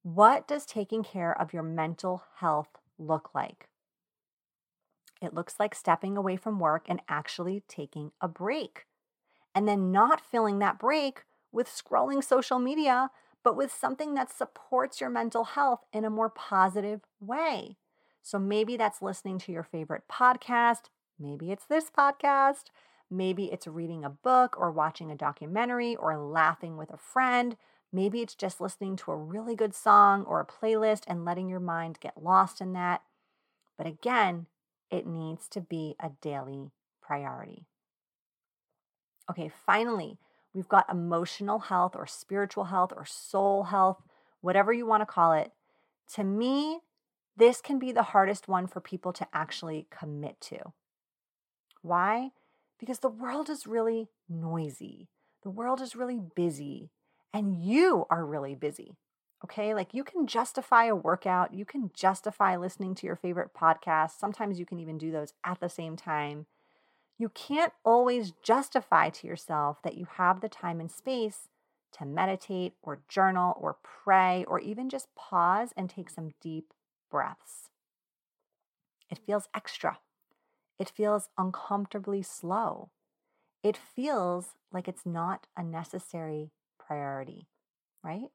What 0.03 0.49
does 0.49 0.65
taking 0.65 1.03
care 1.03 1.39
of 1.39 1.53
your 1.53 1.63
mental 1.63 2.25
health 2.37 2.79
look 3.07 3.35
like? 3.35 3.69
It 5.21 5.35
looks 5.35 5.55
like 5.61 5.75
stepping 5.75 6.17
away 6.17 6.37
from 6.37 6.59
work 6.59 6.87
and 6.89 7.01
actually 7.09 7.63
taking 7.69 8.11
a 8.21 8.29
break 8.29 8.87
and 9.55 9.69
then 9.69 9.93
not 9.93 10.21
filling 10.21 10.59
that 10.59 10.79
break 10.79 11.25
with 11.53 11.69
scrolling 11.69 12.25
social 12.25 12.59
media, 12.59 13.11
but 13.45 13.57
with 13.57 13.73
something 13.73 14.15
that 14.15 14.33
supports 14.33 15.01
your 15.01 15.11
mental 15.11 15.45
health 15.45 15.85
in 15.93 16.05
a 16.05 16.11
more 16.11 16.31
positive 16.31 17.03
way. 17.21 17.77
So 18.23 18.39
maybe 18.39 18.77
that's 18.77 19.03
listening 19.03 19.39
to 19.41 19.53
your 19.53 19.63
favorite 19.65 20.05
podcast. 20.11 20.85
Maybe 21.19 21.51
it's 21.51 21.67
this 21.67 21.91
podcast. 21.91 22.65
Maybe 23.11 23.53
it's 23.53 23.67
reading 23.67 24.05
a 24.05 24.11
book 24.11 24.57
or 24.59 24.71
watching 24.71 25.11
a 25.11 25.17
documentary 25.17 25.95
or 25.97 26.17
laughing 26.19 26.77
with 26.77 26.91
a 26.91 26.97
friend. 26.97 27.57
Maybe 27.93 28.23
it's 28.23 28.35
just 28.35 28.61
listening 28.61 28.97
to 28.97 29.13
a 29.13 29.17
really 29.17 29.55
good 29.55 29.75
song 29.75 30.25
or 30.25 30.41
a 30.41 30.47
playlist 30.47 31.03
and 31.07 31.25
letting 31.25 31.49
your 31.49 31.61
mind 31.61 32.01
get 32.01 32.23
lost 32.23 32.61
in 32.61 32.73
that. 32.73 33.03
But 33.77 33.87
again, 33.87 34.47
it 34.91 35.07
needs 35.07 35.49
to 35.49 35.61
be 35.61 35.97
a 36.01 36.11
daily 36.21 36.71
priority. 37.03 37.67
Okay, 39.31 39.51
finally, 39.67 40.19
we've 40.55 40.69
got 40.69 40.91
emotional 40.91 41.59
health 41.59 41.95
or 41.95 42.07
spiritual 42.07 42.65
health 42.65 42.93
or 42.97 43.05
soul 43.05 43.65
health, 43.65 44.03
whatever 44.41 44.73
you 44.73 44.87
want 44.87 45.03
to 45.03 45.07
call 45.07 45.33
it. 45.33 45.53
To 46.15 46.25
me, 46.25 46.81
this 47.37 47.61
can 47.61 47.79
be 47.79 47.93
the 47.93 48.03
hardest 48.03 48.49
one 48.49 48.67
for 48.67 48.81
people 48.81 49.13
to 49.15 49.27
actually 49.33 49.87
commit 49.91 50.41
to. 50.43 50.73
Why? 51.83 52.31
Because 52.79 52.99
the 53.01 53.09
world 53.09 53.49
is 53.49 53.67
really 53.67 54.09
noisy, 54.29 55.09
the 55.43 55.51
world 55.51 55.81
is 55.81 55.97
really 55.97 56.21
busy, 56.35 56.91
and 57.33 57.63
you 57.63 58.07
are 58.11 58.25
really 58.25 58.55
busy. 58.55 58.97
Okay, 59.45 59.75
like 59.75 59.93
you 59.93 60.05
can 60.05 60.27
justify 60.27 60.85
a 60.85 60.95
workout, 60.95 61.53
you 61.53 61.65
can 61.65 61.91
justify 61.95 62.57
listening 62.57 62.95
to 62.97 63.07
your 63.07 63.17
favorite 63.17 63.53
podcast. 63.55 64.13
Sometimes 64.19 64.59
you 64.59 64.67
can 64.67 64.79
even 64.79 64.99
do 64.99 65.11
those 65.11 65.33
at 65.45 65.59
the 65.61 65.69
same 65.69 65.97
time. 65.97 66.47
You 67.19 67.29
can't 67.29 67.73
always 67.85 68.33
justify 68.43 69.11
to 69.11 69.27
yourself 69.27 69.83
that 69.83 69.97
you 69.97 70.07
have 70.17 70.41
the 70.41 70.49
time 70.49 70.81
and 70.81 70.91
space 70.91 71.49
to 71.93 72.05
meditate 72.05 72.75
or 72.83 73.03
journal 73.09 73.57
or 73.61 73.77
pray 73.83 74.45
or 74.47 74.61
even 74.61 74.89
just 74.89 75.15
pause 75.15 75.73
and 75.77 75.91
take 75.91 76.09
some 76.09 76.33
deep 76.41 76.73
breaths. 77.11 77.69
It 79.11 79.19
feels 79.19 79.49
extra. 79.55 79.99
It 80.79 80.89
feels 80.89 81.29
uncomfortably 81.37 82.23
slow. 82.23 82.91
It 83.63 83.77
feels 83.77 84.55
like 84.73 84.89
it's 84.89 85.07
not 85.07 85.47
a 85.57 85.63
necessary 85.63 86.51
priority, 86.93 87.49
right? 88.05 88.29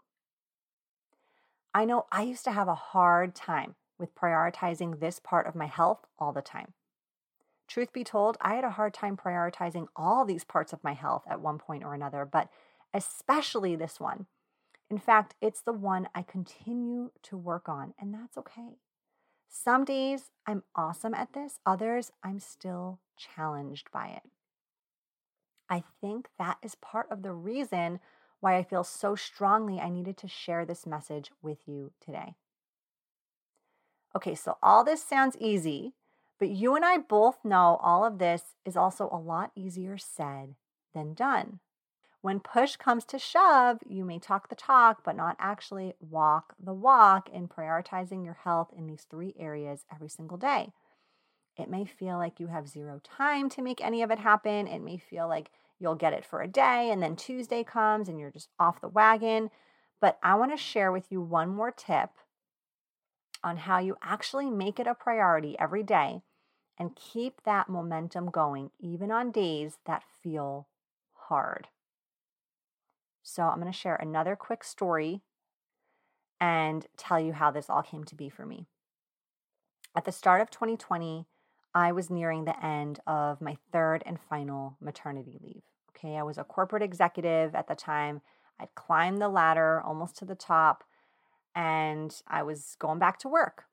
I 1.75 1.85
know 1.85 2.07
I 2.11 2.23
used 2.23 2.43
to 2.45 2.51
have 2.51 2.67
a 2.67 2.73
hard 2.73 3.35
time 3.35 3.75
with 3.99 4.15
prioritizing 4.15 4.99
this 4.99 5.19
part 5.19 5.45
of 5.45 5.53
my 5.53 5.67
health 5.67 5.99
all 6.17 6.33
the 6.33 6.41
time. 6.41 6.73
Truth 7.67 7.93
be 7.93 8.03
told, 8.03 8.37
I 8.41 8.55
had 8.55 8.63
a 8.63 8.71
hard 8.71 8.95
time 8.95 9.15
prioritizing 9.15 9.87
all 9.95 10.25
these 10.25 10.43
parts 10.43 10.73
of 10.73 10.83
my 10.83 10.93
health 10.93 11.23
at 11.29 11.39
one 11.39 11.59
point 11.59 11.83
or 11.83 11.93
another, 11.93 12.25
but 12.25 12.49
especially 12.95 13.75
this 13.75 13.99
one. 13.99 14.25
In 14.89 14.97
fact, 14.97 15.35
it's 15.39 15.61
the 15.61 15.73
one 15.73 16.07
I 16.15 16.23
continue 16.23 17.11
to 17.23 17.37
work 17.37 17.69
on, 17.69 17.93
and 17.99 18.11
that's 18.11 18.39
okay. 18.39 18.79
Some 19.47 19.85
days 19.85 20.31
I'm 20.47 20.63
awesome 20.75 21.13
at 21.13 21.33
this, 21.33 21.59
others 21.63 22.11
I'm 22.23 22.39
still 22.39 23.01
challenged 23.17 23.91
by 23.91 24.07
it. 24.07 24.23
I 25.69 25.83
think 26.01 26.29
that 26.39 26.57
is 26.63 26.73
part 26.75 27.07
of 27.11 27.21
the 27.21 27.33
reason 27.33 27.99
why 28.39 28.55
I 28.55 28.63
feel 28.63 28.83
so 28.83 29.15
strongly 29.15 29.79
I 29.79 29.89
needed 29.89 30.17
to 30.17 30.27
share 30.27 30.65
this 30.65 30.85
message 30.85 31.31
with 31.41 31.59
you 31.67 31.91
today. 31.99 32.35
Okay, 34.15 34.35
so 34.35 34.57
all 34.63 34.83
this 34.83 35.03
sounds 35.03 35.37
easy, 35.39 35.93
but 36.39 36.49
you 36.49 36.75
and 36.75 36.85
I 36.85 36.97
both 36.97 37.43
know 37.43 37.79
all 37.81 38.05
of 38.05 38.19
this 38.19 38.55
is 38.65 38.77
also 38.77 39.09
a 39.11 39.17
lot 39.17 39.51
easier 39.55 39.97
said 39.97 40.55
than 40.93 41.13
done. 41.13 41.59
When 42.21 42.39
push 42.39 42.75
comes 42.75 43.05
to 43.05 43.19
shove, 43.19 43.79
you 43.87 44.03
may 44.03 44.19
talk 44.19 44.49
the 44.49 44.55
talk, 44.55 45.03
but 45.03 45.15
not 45.15 45.37
actually 45.39 45.93
walk 45.99 46.55
the 46.59 46.73
walk 46.73 47.29
in 47.29 47.47
prioritizing 47.47 48.25
your 48.25 48.37
health 48.43 48.69
in 48.75 48.87
these 48.87 49.05
three 49.09 49.35
areas 49.37 49.85
every 49.93 50.09
single 50.09 50.37
day. 50.37 50.73
It 51.57 51.69
may 51.69 51.85
feel 51.85 52.17
like 52.17 52.39
you 52.39 52.47
have 52.47 52.67
zero 52.67 52.99
time 53.03 53.49
to 53.49 53.61
make 53.61 53.81
any 53.81 54.01
of 54.01 54.11
it 54.11 54.19
happen. 54.19 54.67
It 54.67 54.81
may 54.81 54.97
feel 54.97 55.27
like 55.27 55.51
you'll 55.79 55.95
get 55.95 56.13
it 56.13 56.25
for 56.25 56.41
a 56.41 56.47
day 56.47 56.89
and 56.91 57.01
then 57.01 57.15
Tuesday 57.15 57.63
comes 57.63 58.09
and 58.09 58.19
you're 58.19 58.31
just 58.31 58.49
off 58.59 58.81
the 58.81 58.87
wagon. 58.87 59.49
But 59.99 60.17
I 60.21 60.35
want 60.35 60.51
to 60.51 60.57
share 60.57 60.91
with 60.91 61.11
you 61.11 61.21
one 61.21 61.49
more 61.49 61.71
tip 61.71 62.09
on 63.43 63.57
how 63.57 63.79
you 63.79 63.95
actually 64.01 64.49
make 64.49 64.79
it 64.79 64.87
a 64.87 64.93
priority 64.93 65.55
every 65.59 65.83
day 65.83 66.21
and 66.77 66.95
keep 66.95 67.43
that 67.43 67.69
momentum 67.69 68.29
going, 68.29 68.71
even 68.79 69.11
on 69.11 69.31
days 69.31 69.79
that 69.85 70.03
feel 70.21 70.67
hard. 71.13 71.67
So, 73.23 73.43
I'm 73.43 73.59
going 73.59 73.71
to 73.71 73.77
share 73.77 73.95
another 73.95 74.35
quick 74.35 74.63
story 74.63 75.21
and 76.39 76.85
tell 76.95 77.19
you 77.19 77.33
how 77.33 77.51
this 77.51 77.69
all 77.69 77.81
came 77.81 78.03
to 78.05 78.15
be 78.15 78.29
for 78.29 78.45
me. 78.45 78.67
At 79.95 80.05
the 80.05 80.11
start 80.11 80.41
of 80.41 80.51
2020, 80.51 81.25
I 81.77 81.91
was 81.91 82.09
nearing 82.09 82.45
the 82.45 82.65
end 82.65 83.01
of 83.05 83.39
my 83.39 83.55
third 83.71 84.01
and 84.03 84.19
final 84.19 84.77
maternity 84.81 85.37
leave. 85.43 85.61
Okay, 85.91 86.17
I 86.17 86.23
was 86.23 86.39
a 86.39 86.43
corporate 86.43 86.81
executive 86.81 87.53
at 87.53 87.67
the 87.67 87.75
time. 87.75 88.21
I'd 88.59 88.73
climbed 88.73 89.21
the 89.21 89.29
ladder 89.29 89.79
almost 89.85 90.17
to 90.17 90.25
the 90.25 90.33
top 90.33 90.83
and 91.53 92.19
I 92.27 92.41
was 92.41 92.77
going 92.79 92.97
back 92.97 93.19
to 93.19 93.29
work. 93.29 93.65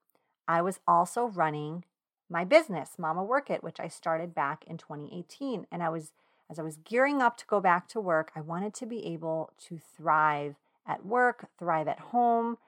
I 0.46 0.60
was 0.60 0.80
also 0.86 1.24
running 1.24 1.84
my 2.28 2.44
business, 2.44 2.98
Mama 2.98 3.24
Work 3.24 3.48
It, 3.48 3.64
which 3.64 3.80
I 3.80 3.88
started 3.88 4.34
back 4.34 4.64
in 4.66 4.76
2018. 4.76 5.66
And 5.72 5.82
I 5.82 5.88
was, 5.88 6.12
as 6.50 6.58
I 6.58 6.62
was 6.62 6.76
gearing 6.76 7.22
up 7.22 7.38
to 7.38 7.46
go 7.46 7.58
back 7.58 7.88
to 7.88 8.00
work, 8.02 8.32
I 8.36 8.42
wanted 8.42 8.74
to 8.74 8.86
be 8.86 9.06
able 9.06 9.54
to 9.60 9.80
thrive 9.96 10.56
at 10.86 11.06
work, 11.06 11.48
thrive 11.58 11.88
at 11.88 12.00
home. 12.00 12.58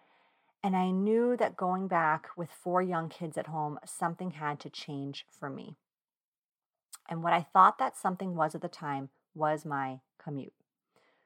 And 0.67 0.75
I 0.75 0.91
knew 0.91 1.37
that 1.37 1.57
going 1.57 1.87
back 1.87 2.27
with 2.37 2.51
four 2.51 2.83
young 2.83 3.09
kids 3.09 3.39
at 3.39 3.47
home, 3.47 3.79
something 3.85 4.33
had 4.33 4.59
to 4.59 4.69
change 4.69 5.25
for 5.31 5.49
me. 5.49 5.77
And 7.09 7.23
what 7.23 7.33
I 7.33 7.47
thought 7.53 7.79
that 7.79 7.97
something 7.97 8.35
was 8.35 8.53
at 8.57 8.63
the 8.63 8.69
time 8.69 9.11
was 9.33 9.65
my 9.65 10.01
commute. 10.19 10.55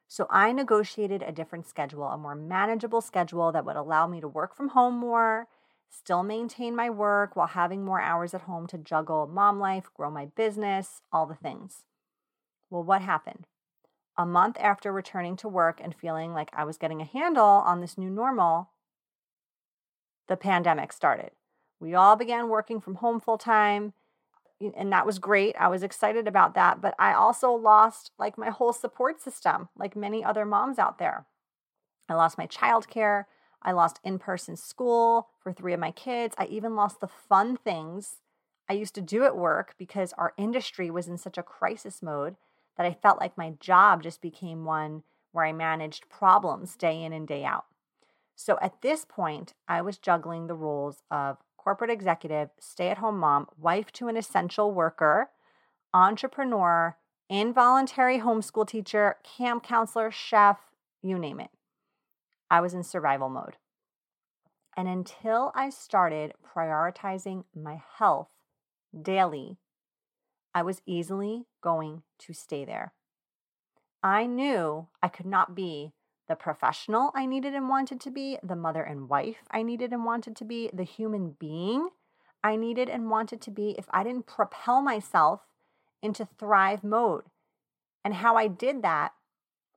So 0.08 0.26
I 0.28 0.52
negotiated 0.52 1.22
a 1.22 1.32
different 1.32 1.66
schedule, 1.66 2.08
a 2.08 2.18
more 2.18 2.34
manageable 2.34 3.00
schedule 3.00 3.50
that 3.52 3.64
would 3.64 3.76
allow 3.76 4.06
me 4.06 4.20
to 4.20 4.28
work 4.28 4.54
from 4.54 4.68
home 4.68 4.98
more 4.98 5.48
still 5.88 6.22
maintain 6.22 6.76
my 6.76 6.90
work 6.90 7.34
while 7.34 7.46
having 7.46 7.82
more 7.82 8.02
hours 8.02 8.34
at 8.34 8.42
home 8.42 8.66
to 8.66 8.76
juggle 8.76 9.26
mom 9.26 9.58
life, 9.58 9.88
grow 9.94 10.10
my 10.10 10.26
business, 10.26 11.00
all 11.10 11.24
the 11.24 11.34
things. 11.34 11.84
Well, 12.68 12.82
what 12.82 13.00
happened? 13.00 13.46
A 14.18 14.26
month 14.26 14.58
after 14.60 14.92
returning 14.92 15.36
to 15.36 15.48
work 15.48 15.80
and 15.82 15.94
feeling 15.94 16.34
like 16.34 16.50
I 16.52 16.64
was 16.64 16.76
getting 16.76 17.00
a 17.00 17.06
handle 17.06 17.42
on 17.42 17.80
this 17.80 17.96
new 17.96 18.10
normal, 18.10 18.68
the 20.30 20.36
pandemic 20.36 20.92
started. 20.92 21.32
We 21.80 21.94
all 21.94 22.14
began 22.14 22.48
working 22.48 22.80
from 22.80 22.94
home 22.94 23.18
full 23.18 23.36
time, 23.36 23.94
and 24.76 24.92
that 24.92 25.04
was 25.04 25.18
great. 25.18 25.56
I 25.58 25.66
was 25.66 25.82
excited 25.82 26.28
about 26.28 26.54
that, 26.54 26.80
but 26.80 26.94
I 27.00 27.12
also 27.14 27.50
lost 27.50 28.12
like 28.16 28.38
my 28.38 28.48
whole 28.50 28.72
support 28.72 29.20
system, 29.20 29.70
like 29.76 29.96
many 29.96 30.22
other 30.22 30.46
moms 30.46 30.78
out 30.78 30.98
there. 30.98 31.26
I 32.08 32.14
lost 32.14 32.38
my 32.38 32.46
childcare. 32.46 33.24
I 33.60 33.72
lost 33.72 33.98
in 34.04 34.20
person 34.20 34.56
school 34.56 35.30
for 35.42 35.52
three 35.52 35.74
of 35.74 35.80
my 35.80 35.90
kids. 35.90 36.36
I 36.38 36.46
even 36.46 36.76
lost 36.76 37.00
the 37.00 37.08
fun 37.08 37.56
things 37.56 38.18
I 38.68 38.74
used 38.74 38.94
to 38.94 39.02
do 39.02 39.24
at 39.24 39.36
work 39.36 39.74
because 39.78 40.14
our 40.16 40.32
industry 40.38 40.92
was 40.92 41.08
in 41.08 41.18
such 41.18 41.38
a 41.38 41.42
crisis 41.42 42.02
mode 42.02 42.36
that 42.76 42.86
I 42.86 42.92
felt 42.92 43.20
like 43.20 43.36
my 43.36 43.54
job 43.58 44.04
just 44.04 44.22
became 44.22 44.64
one 44.64 45.02
where 45.32 45.44
I 45.44 45.52
managed 45.52 46.08
problems 46.08 46.76
day 46.76 47.02
in 47.02 47.12
and 47.12 47.26
day 47.26 47.44
out. 47.44 47.64
So 48.42 48.58
at 48.62 48.80
this 48.80 49.04
point, 49.04 49.52
I 49.68 49.82
was 49.82 49.98
juggling 49.98 50.46
the 50.46 50.54
roles 50.54 51.02
of 51.10 51.36
corporate 51.58 51.90
executive, 51.90 52.48
stay 52.58 52.88
at 52.88 52.96
home 52.96 53.18
mom, 53.18 53.48
wife 53.58 53.92
to 53.92 54.08
an 54.08 54.16
essential 54.16 54.72
worker, 54.72 55.28
entrepreneur, 55.92 56.96
involuntary 57.28 58.20
homeschool 58.20 58.66
teacher, 58.66 59.16
camp 59.24 59.62
counselor, 59.62 60.10
chef, 60.10 60.56
you 61.02 61.18
name 61.18 61.38
it. 61.38 61.50
I 62.50 62.62
was 62.62 62.72
in 62.72 62.82
survival 62.82 63.28
mode. 63.28 63.58
And 64.74 64.88
until 64.88 65.52
I 65.54 65.68
started 65.68 66.32
prioritizing 66.42 67.44
my 67.54 67.82
health 67.98 68.30
daily, 68.98 69.58
I 70.54 70.62
was 70.62 70.80
easily 70.86 71.44
going 71.60 72.04
to 72.20 72.32
stay 72.32 72.64
there. 72.64 72.94
I 74.02 74.24
knew 74.24 74.88
I 75.02 75.08
could 75.08 75.26
not 75.26 75.54
be 75.54 75.92
the 76.30 76.36
professional 76.36 77.10
I 77.12 77.26
needed 77.26 77.56
and 77.56 77.68
wanted 77.68 78.00
to 78.02 78.10
be, 78.10 78.38
the 78.40 78.54
mother 78.54 78.84
and 78.84 79.08
wife 79.08 79.38
I 79.50 79.64
needed 79.64 79.92
and 79.92 80.04
wanted 80.04 80.36
to 80.36 80.44
be, 80.44 80.70
the 80.72 80.84
human 80.84 81.32
being 81.40 81.88
I 82.44 82.54
needed 82.54 82.88
and 82.88 83.10
wanted 83.10 83.40
to 83.40 83.50
be 83.50 83.74
if 83.76 83.86
I 83.90 84.04
didn't 84.04 84.28
propel 84.28 84.80
myself 84.80 85.40
into 86.00 86.28
thrive 86.38 86.84
mode. 86.84 87.24
And 88.04 88.14
how 88.14 88.36
I 88.36 88.46
did 88.46 88.80
that 88.82 89.12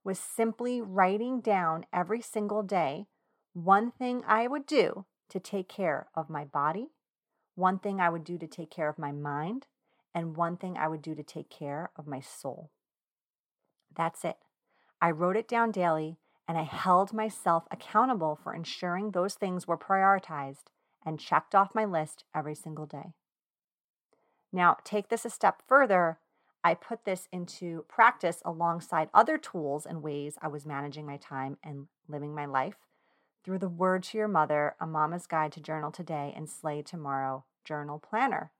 was 0.04 0.16
simply 0.16 0.80
writing 0.80 1.40
down 1.40 1.86
every 1.92 2.22
single 2.22 2.62
day 2.62 3.06
one 3.52 3.90
thing 3.90 4.22
I 4.24 4.46
would 4.46 4.64
do 4.64 5.06
to 5.30 5.40
take 5.40 5.68
care 5.68 6.06
of 6.14 6.30
my 6.30 6.44
body, 6.44 6.90
one 7.56 7.80
thing 7.80 8.00
I 8.00 8.10
would 8.10 8.22
do 8.22 8.38
to 8.38 8.46
take 8.46 8.70
care 8.70 8.88
of 8.88 8.96
my 8.96 9.10
mind, 9.10 9.66
and 10.14 10.36
one 10.36 10.56
thing 10.56 10.76
I 10.76 10.86
would 10.86 11.02
do 11.02 11.16
to 11.16 11.24
take 11.24 11.50
care 11.50 11.90
of 11.96 12.06
my 12.06 12.20
soul. 12.20 12.70
That's 13.92 14.24
it. 14.24 14.36
I 15.02 15.10
wrote 15.10 15.36
it 15.36 15.48
down 15.48 15.72
daily 15.72 16.16
and 16.46 16.58
I 16.58 16.62
held 16.62 17.12
myself 17.12 17.64
accountable 17.70 18.38
for 18.42 18.54
ensuring 18.54 19.10
those 19.10 19.34
things 19.34 19.66
were 19.66 19.78
prioritized 19.78 20.64
and 21.04 21.20
checked 21.20 21.54
off 21.54 21.74
my 21.74 21.84
list 21.84 22.24
every 22.34 22.54
single 22.54 22.86
day. 22.86 23.14
Now, 24.52 24.76
take 24.84 25.08
this 25.08 25.24
a 25.24 25.30
step 25.30 25.62
further 25.66 26.18
I 26.66 26.72
put 26.72 27.04
this 27.04 27.28
into 27.30 27.84
practice 27.88 28.40
alongside 28.42 29.10
other 29.12 29.36
tools 29.36 29.84
and 29.84 30.02
ways 30.02 30.38
I 30.40 30.48
was 30.48 30.64
managing 30.64 31.04
my 31.04 31.18
time 31.18 31.58
and 31.62 31.88
living 32.08 32.34
my 32.34 32.46
life 32.46 32.76
through 33.44 33.58
the 33.58 33.68
Word 33.68 34.02
to 34.04 34.18
Your 34.18 34.28
Mother, 34.28 34.74
A 34.80 34.86
Mama's 34.86 35.26
Guide 35.26 35.52
to 35.52 35.60
Journal 35.60 35.90
Today, 35.90 36.32
and 36.34 36.48
Slay 36.48 36.80
Tomorrow 36.80 37.44
Journal 37.66 37.98
Planner. 37.98 38.50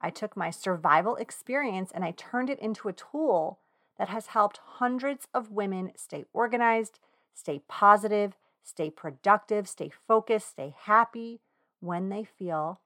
I 0.00 0.10
took 0.10 0.36
my 0.36 0.50
survival 0.50 1.16
experience 1.16 1.90
and 1.92 2.04
I 2.04 2.12
turned 2.12 2.48
it 2.48 2.60
into 2.60 2.88
a 2.88 2.92
tool 2.92 3.58
that 3.98 4.08
has 4.08 4.28
helped 4.28 4.60
hundreds 4.62 5.26
of 5.32 5.50
women 5.50 5.92
stay 5.96 6.24
organized, 6.32 6.98
stay 7.34 7.62
positive, 7.68 8.36
stay 8.62 8.90
productive, 8.90 9.68
stay 9.68 9.90
focused, 10.06 10.50
stay 10.50 10.74
happy, 10.84 11.40
when 11.80 12.08
they 12.08 12.24
feel 12.24 12.80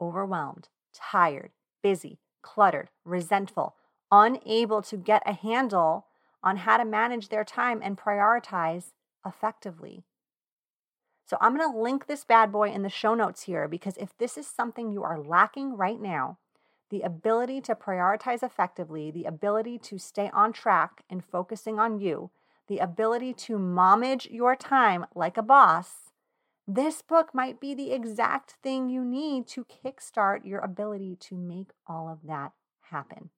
overwhelmed, 0.00 0.68
tired, 0.92 1.52
busy, 1.82 2.18
cluttered, 2.42 2.90
resentful, 3.04 3.74
unable 4.10 4.82
to 4.82 4.96
get 4.96 5.22
a 5.26 5.32
handle 5.32 6.06
on 6.42 6.58
how 6.58 6.76
to 6.76 6.84
manage 6.84 7.28
their 7.28 7.44
time 7.44 7.80
and 7.82 7.96
prioritize 7.96 8.92
effectively. 9.24 10.04
So 11.26 11.38
I'm 11.40 11.56
going 11.56 11.72
to 11.72 11.78
link 11.78 12.06
this 12.06 12.24
bad 12.24 12.52
boy 12.52 12.70
in 12.70 12.82
the 12.82 12.90
show 12.90 13.14
notes 13.14 13.44
here 13.44 13.66
because 13.66 13.96
if 13.96 14.16
this 14.18 14.36
is 14.36 14.46
something 14.46 14.90
you 14.90 15.02
are 15.02 15.18
lacking 15.18 15.76
right 15.76 16.00
now, 16.00 16.38
the 16.90 17.02
ability 17.02 17.60
to 17.62 17.74
prioritize 17.74 18.42
effectively, 18.42 19.10
the 19.10 19.24
ability 19.24 19.78
to 19.78 19.98
stay 19.98 20.30
on 20.32 20.52
track 20.52 21.04
and 21.10 21.24
focusing 21.24 21.78
on 21.78 21.98
you, 21.98 22.30
the 22.68 22.78
ability 22.78 23.32
to 23.32 23.58
momage 23.58 24.30
your 24.30 24.54
time 24.56 25.06
like 25.14 25.36
a 25.36 25.42
boss, 25.42 26.12
this 26.66 27.02
book 27.02 27.34
might 27.34 27.60
be 27.60 27.74
the 27.74 27.92
exact 27.92 28.52
thing 28.62 28.88
you 28.88 29.04
need 29.04 29.46
to 29.48 29.66
kickstart 29.66 30.46
your 30.46 30.60
ability 30.60 31.16
to 31.20 31.36
make 31.36 31.70
all 31.86 32.08
of 32.08 32.20
that 32.26 32.52
happen. 32.90 33.30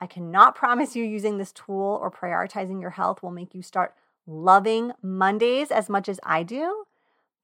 I 0.00 0.06
cannot 0.06 0.54
promise 0.54 0.96
you 0.96 1.04
using 1.04 1.38
this 1.38 1.52
tool 1.52 1.98
or 2.00 2.10
prioritizing 2.10 2.80
your 2.80 2.90
health 2.90 3.22
will 3.22 3.30
make 3.30 3.54
you 3.54 3.62
start 3.62 3.94
loving 4.26 4.92
Mondays 5.02 5.70
as 5.70 5.88
much 5.88 6.08
as 6.08 6.20
I 6.22 6.42
do, 6.42 6.84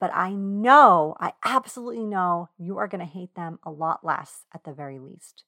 but 0.01 0.11
I 0.15 0.33
know, 0.33 1.17
I 1.21 1.33
absolutely 1.45 2.05
know 2.05 2.49
you 2.59 2.79
are 2.79 2.89
going 2.89 3.01
to 3.01 3.13
hate 3.13 3.35
them 3.35 3.59
a 3.65 3.71
lot 3.71 4.05
less 4.05 4.45
at 4.55 4.65
the 4.65 4.73
very 4.73 4.99
least. 4.99 5.45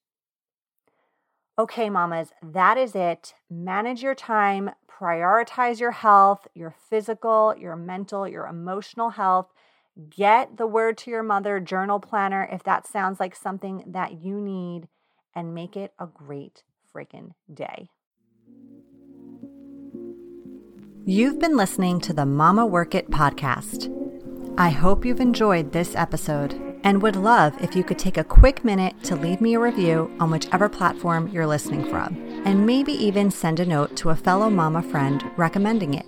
Okay, 1.58 1.88
mamas, 1.88 2.32
that 2.42 2.76
is 2.76 2.94
it. 2.94 3.34
Manage 3.50 4.02
your 4.02 4.14
time, 4.14 4.70
prioritize 4.88 5.80
your 5.80 5.92
health, 5.92 6.46
your 6.54 6.74
physical, 6.90 7.54
your 7.58 7.76
mental, 7.76 8.28
your 8.28 8.46
emotional 8.46 9.10
health. 9.10 9.52
Get 10.10 10.58
the 10.58 10.66
word 10.66 10.98
to 10.98 11.10
your 11.10 11.22
mother 11.22 11.58
journal 11.58 11.98
planner 11.98 12.46
if 12.52 12.62
that 12.64 12.86
sounds 12.86 13.18
like 13.18 13.34
something 13.34 13.84
that 13.86 14.22
you 14.22 14.38
need, 14.38 14.88
and 15.34 15.54
make 15.54 15.76
it 15.76 15.94
a 15.98 16.06
great 16.06 16.62
freaking 16.94 17.30
day. 17.52 17.88
You've 21.06 21.38
been 21.38 21.56
listening 21.56 22.00
to 22.00 22.12
the 22.12 22.26
Mama 22.26 22.66
Work 22.66 22.94
It 22.94 23.10
podcast. 23.10 24.05
I 24.58 24.70
hope 24.70 25.04
you've 25.04 25.20
enjoyed 25.20 25.72
this 25.72 25.94
episode 25.94 26.54
and 26.82 27.02
would 27.02 27.14
love 27.14 27.54
if 27.62 27.76
you 27.76 27.84
could 27.84 27.98
take 27.98 28.16
a 28.16 28.24
quick 28.24 28.64
minute 28.64 28.94
to 29.02 29.14
leave 29.14 29.42
me 29.42 29.52
a 29.52 29.60
review 29.60 30.10
on 30.18 30.30
whichever 30.30 30.66
platform 30.66 31.28
you're 31.28 31.46
listening 31.46 31.84
from, 31.90 32.16
and 32.46 32.64
maybe 32.64 32.92
even 32.92 33.30
send 33.30 33.60
a 33.60 33.66
note 33.66 33.94
to 33.96 34.08
a 34.08 34.16
fellow 34.16 34.48
mama 34.48 34.82
friend 34.82 35.22
recommending 35.36 35.92
it. 35.92 36.06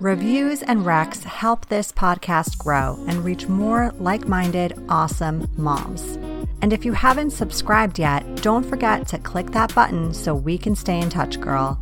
Reviews 0.00 0.62
and 0.64 0.80
recs 0.80 1.22
help 1.22 1.66
this 1.66 1.92
podcast 1.92 2.58
grow 2.58 2.98
and 3.06 3.24
reach 3.24 3.46
more 3.46 3.92
like 4.00 4.26
minded, 4.26 4.72
awesome 4.88 5.48
moms. 5.56 6.16
And 6.62 6.72
if 6.72 6.84
you 6.84 6.94
haven't 6.94 7.30
subscribed 7.30 8.00
yet, 8.00 8.42
don't 8.42 8.66
forget 8.66 9.06
to 9.08 9.18
click 9.18 9.52
that 9.52 9.72
button 9.72 10.12
so 10.12 10.34
we 10.34 10.58
can 10.58 10.74
stay 10.74 10.98
in 10.98 11.10
touch, 11.10 11.40
girl. 11.40 11.80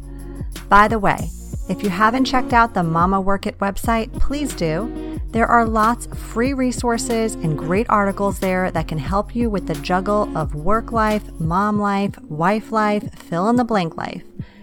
By 0.68 0.88
the 0.88 0.98
way, 0.98 1.30
if 1.70 1.82
you 1.82 1.88
haven't 1.88 2.26
checked 2.26 2.52
out 2.52 2.74
the 2.74 2.82
Mama 2.82 3.18
Work 3.18 3.46
It 3.46 3.58
website, 3.60 4.12
please 4.20 4.54
do. 4.54 5.05
There 5.36 5.46
are 5.46 5.66
lots 5.66 6.06
of 6.06 6.18
free 6.18 6.54
resources 6.54 7.34
and 7.34 7.58
great 7.58 7.86
articles 7.90 8.38
there 8.38 8.70
that 8.70 8.88
can 8.88 8.96
help 8.96 9.36
you 9.36 9.50
with 9.50 9.66
the 9.66 9.74
juggle 9.74 10.34
of 10.34 10.54
work 10.54 10.92
life, 10.92 11.30
mom 11.38 11.78
life, 11.78 12.18
wife 12.22 12.72
life, 12.72 13.12
fill 13.18 13.50
in 13.50 13.56
the 13.56 13.62
blank 13.62 13.98
life. 13.98 14.22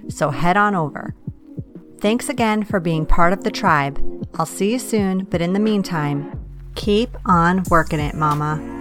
So 0.09 0.31
head 0.31 0.57
on 0.57 0.73
over. 0.73 1.13
Thanks 2.01 2.27
again 2.27 2.63
for 2.63 2.79
being 2.79 3.05
part 3.05 3.33
of 3.33 3.43
the 3.43 3.51
tribe. 3.51 4.01
I'll 4.33 4.47
see 4.47 4.71
you 4.71 4.79
soon, 4.79 5.25
but 5.25 5.43
in 5.43 5.53
the 5.53 5.59
meantime, 5.59 6.43
keep 6.73 7.15
on 7.23 7.61
working 7.69 7.99
it, 7.99 8.15
Mama. 8.15 8.72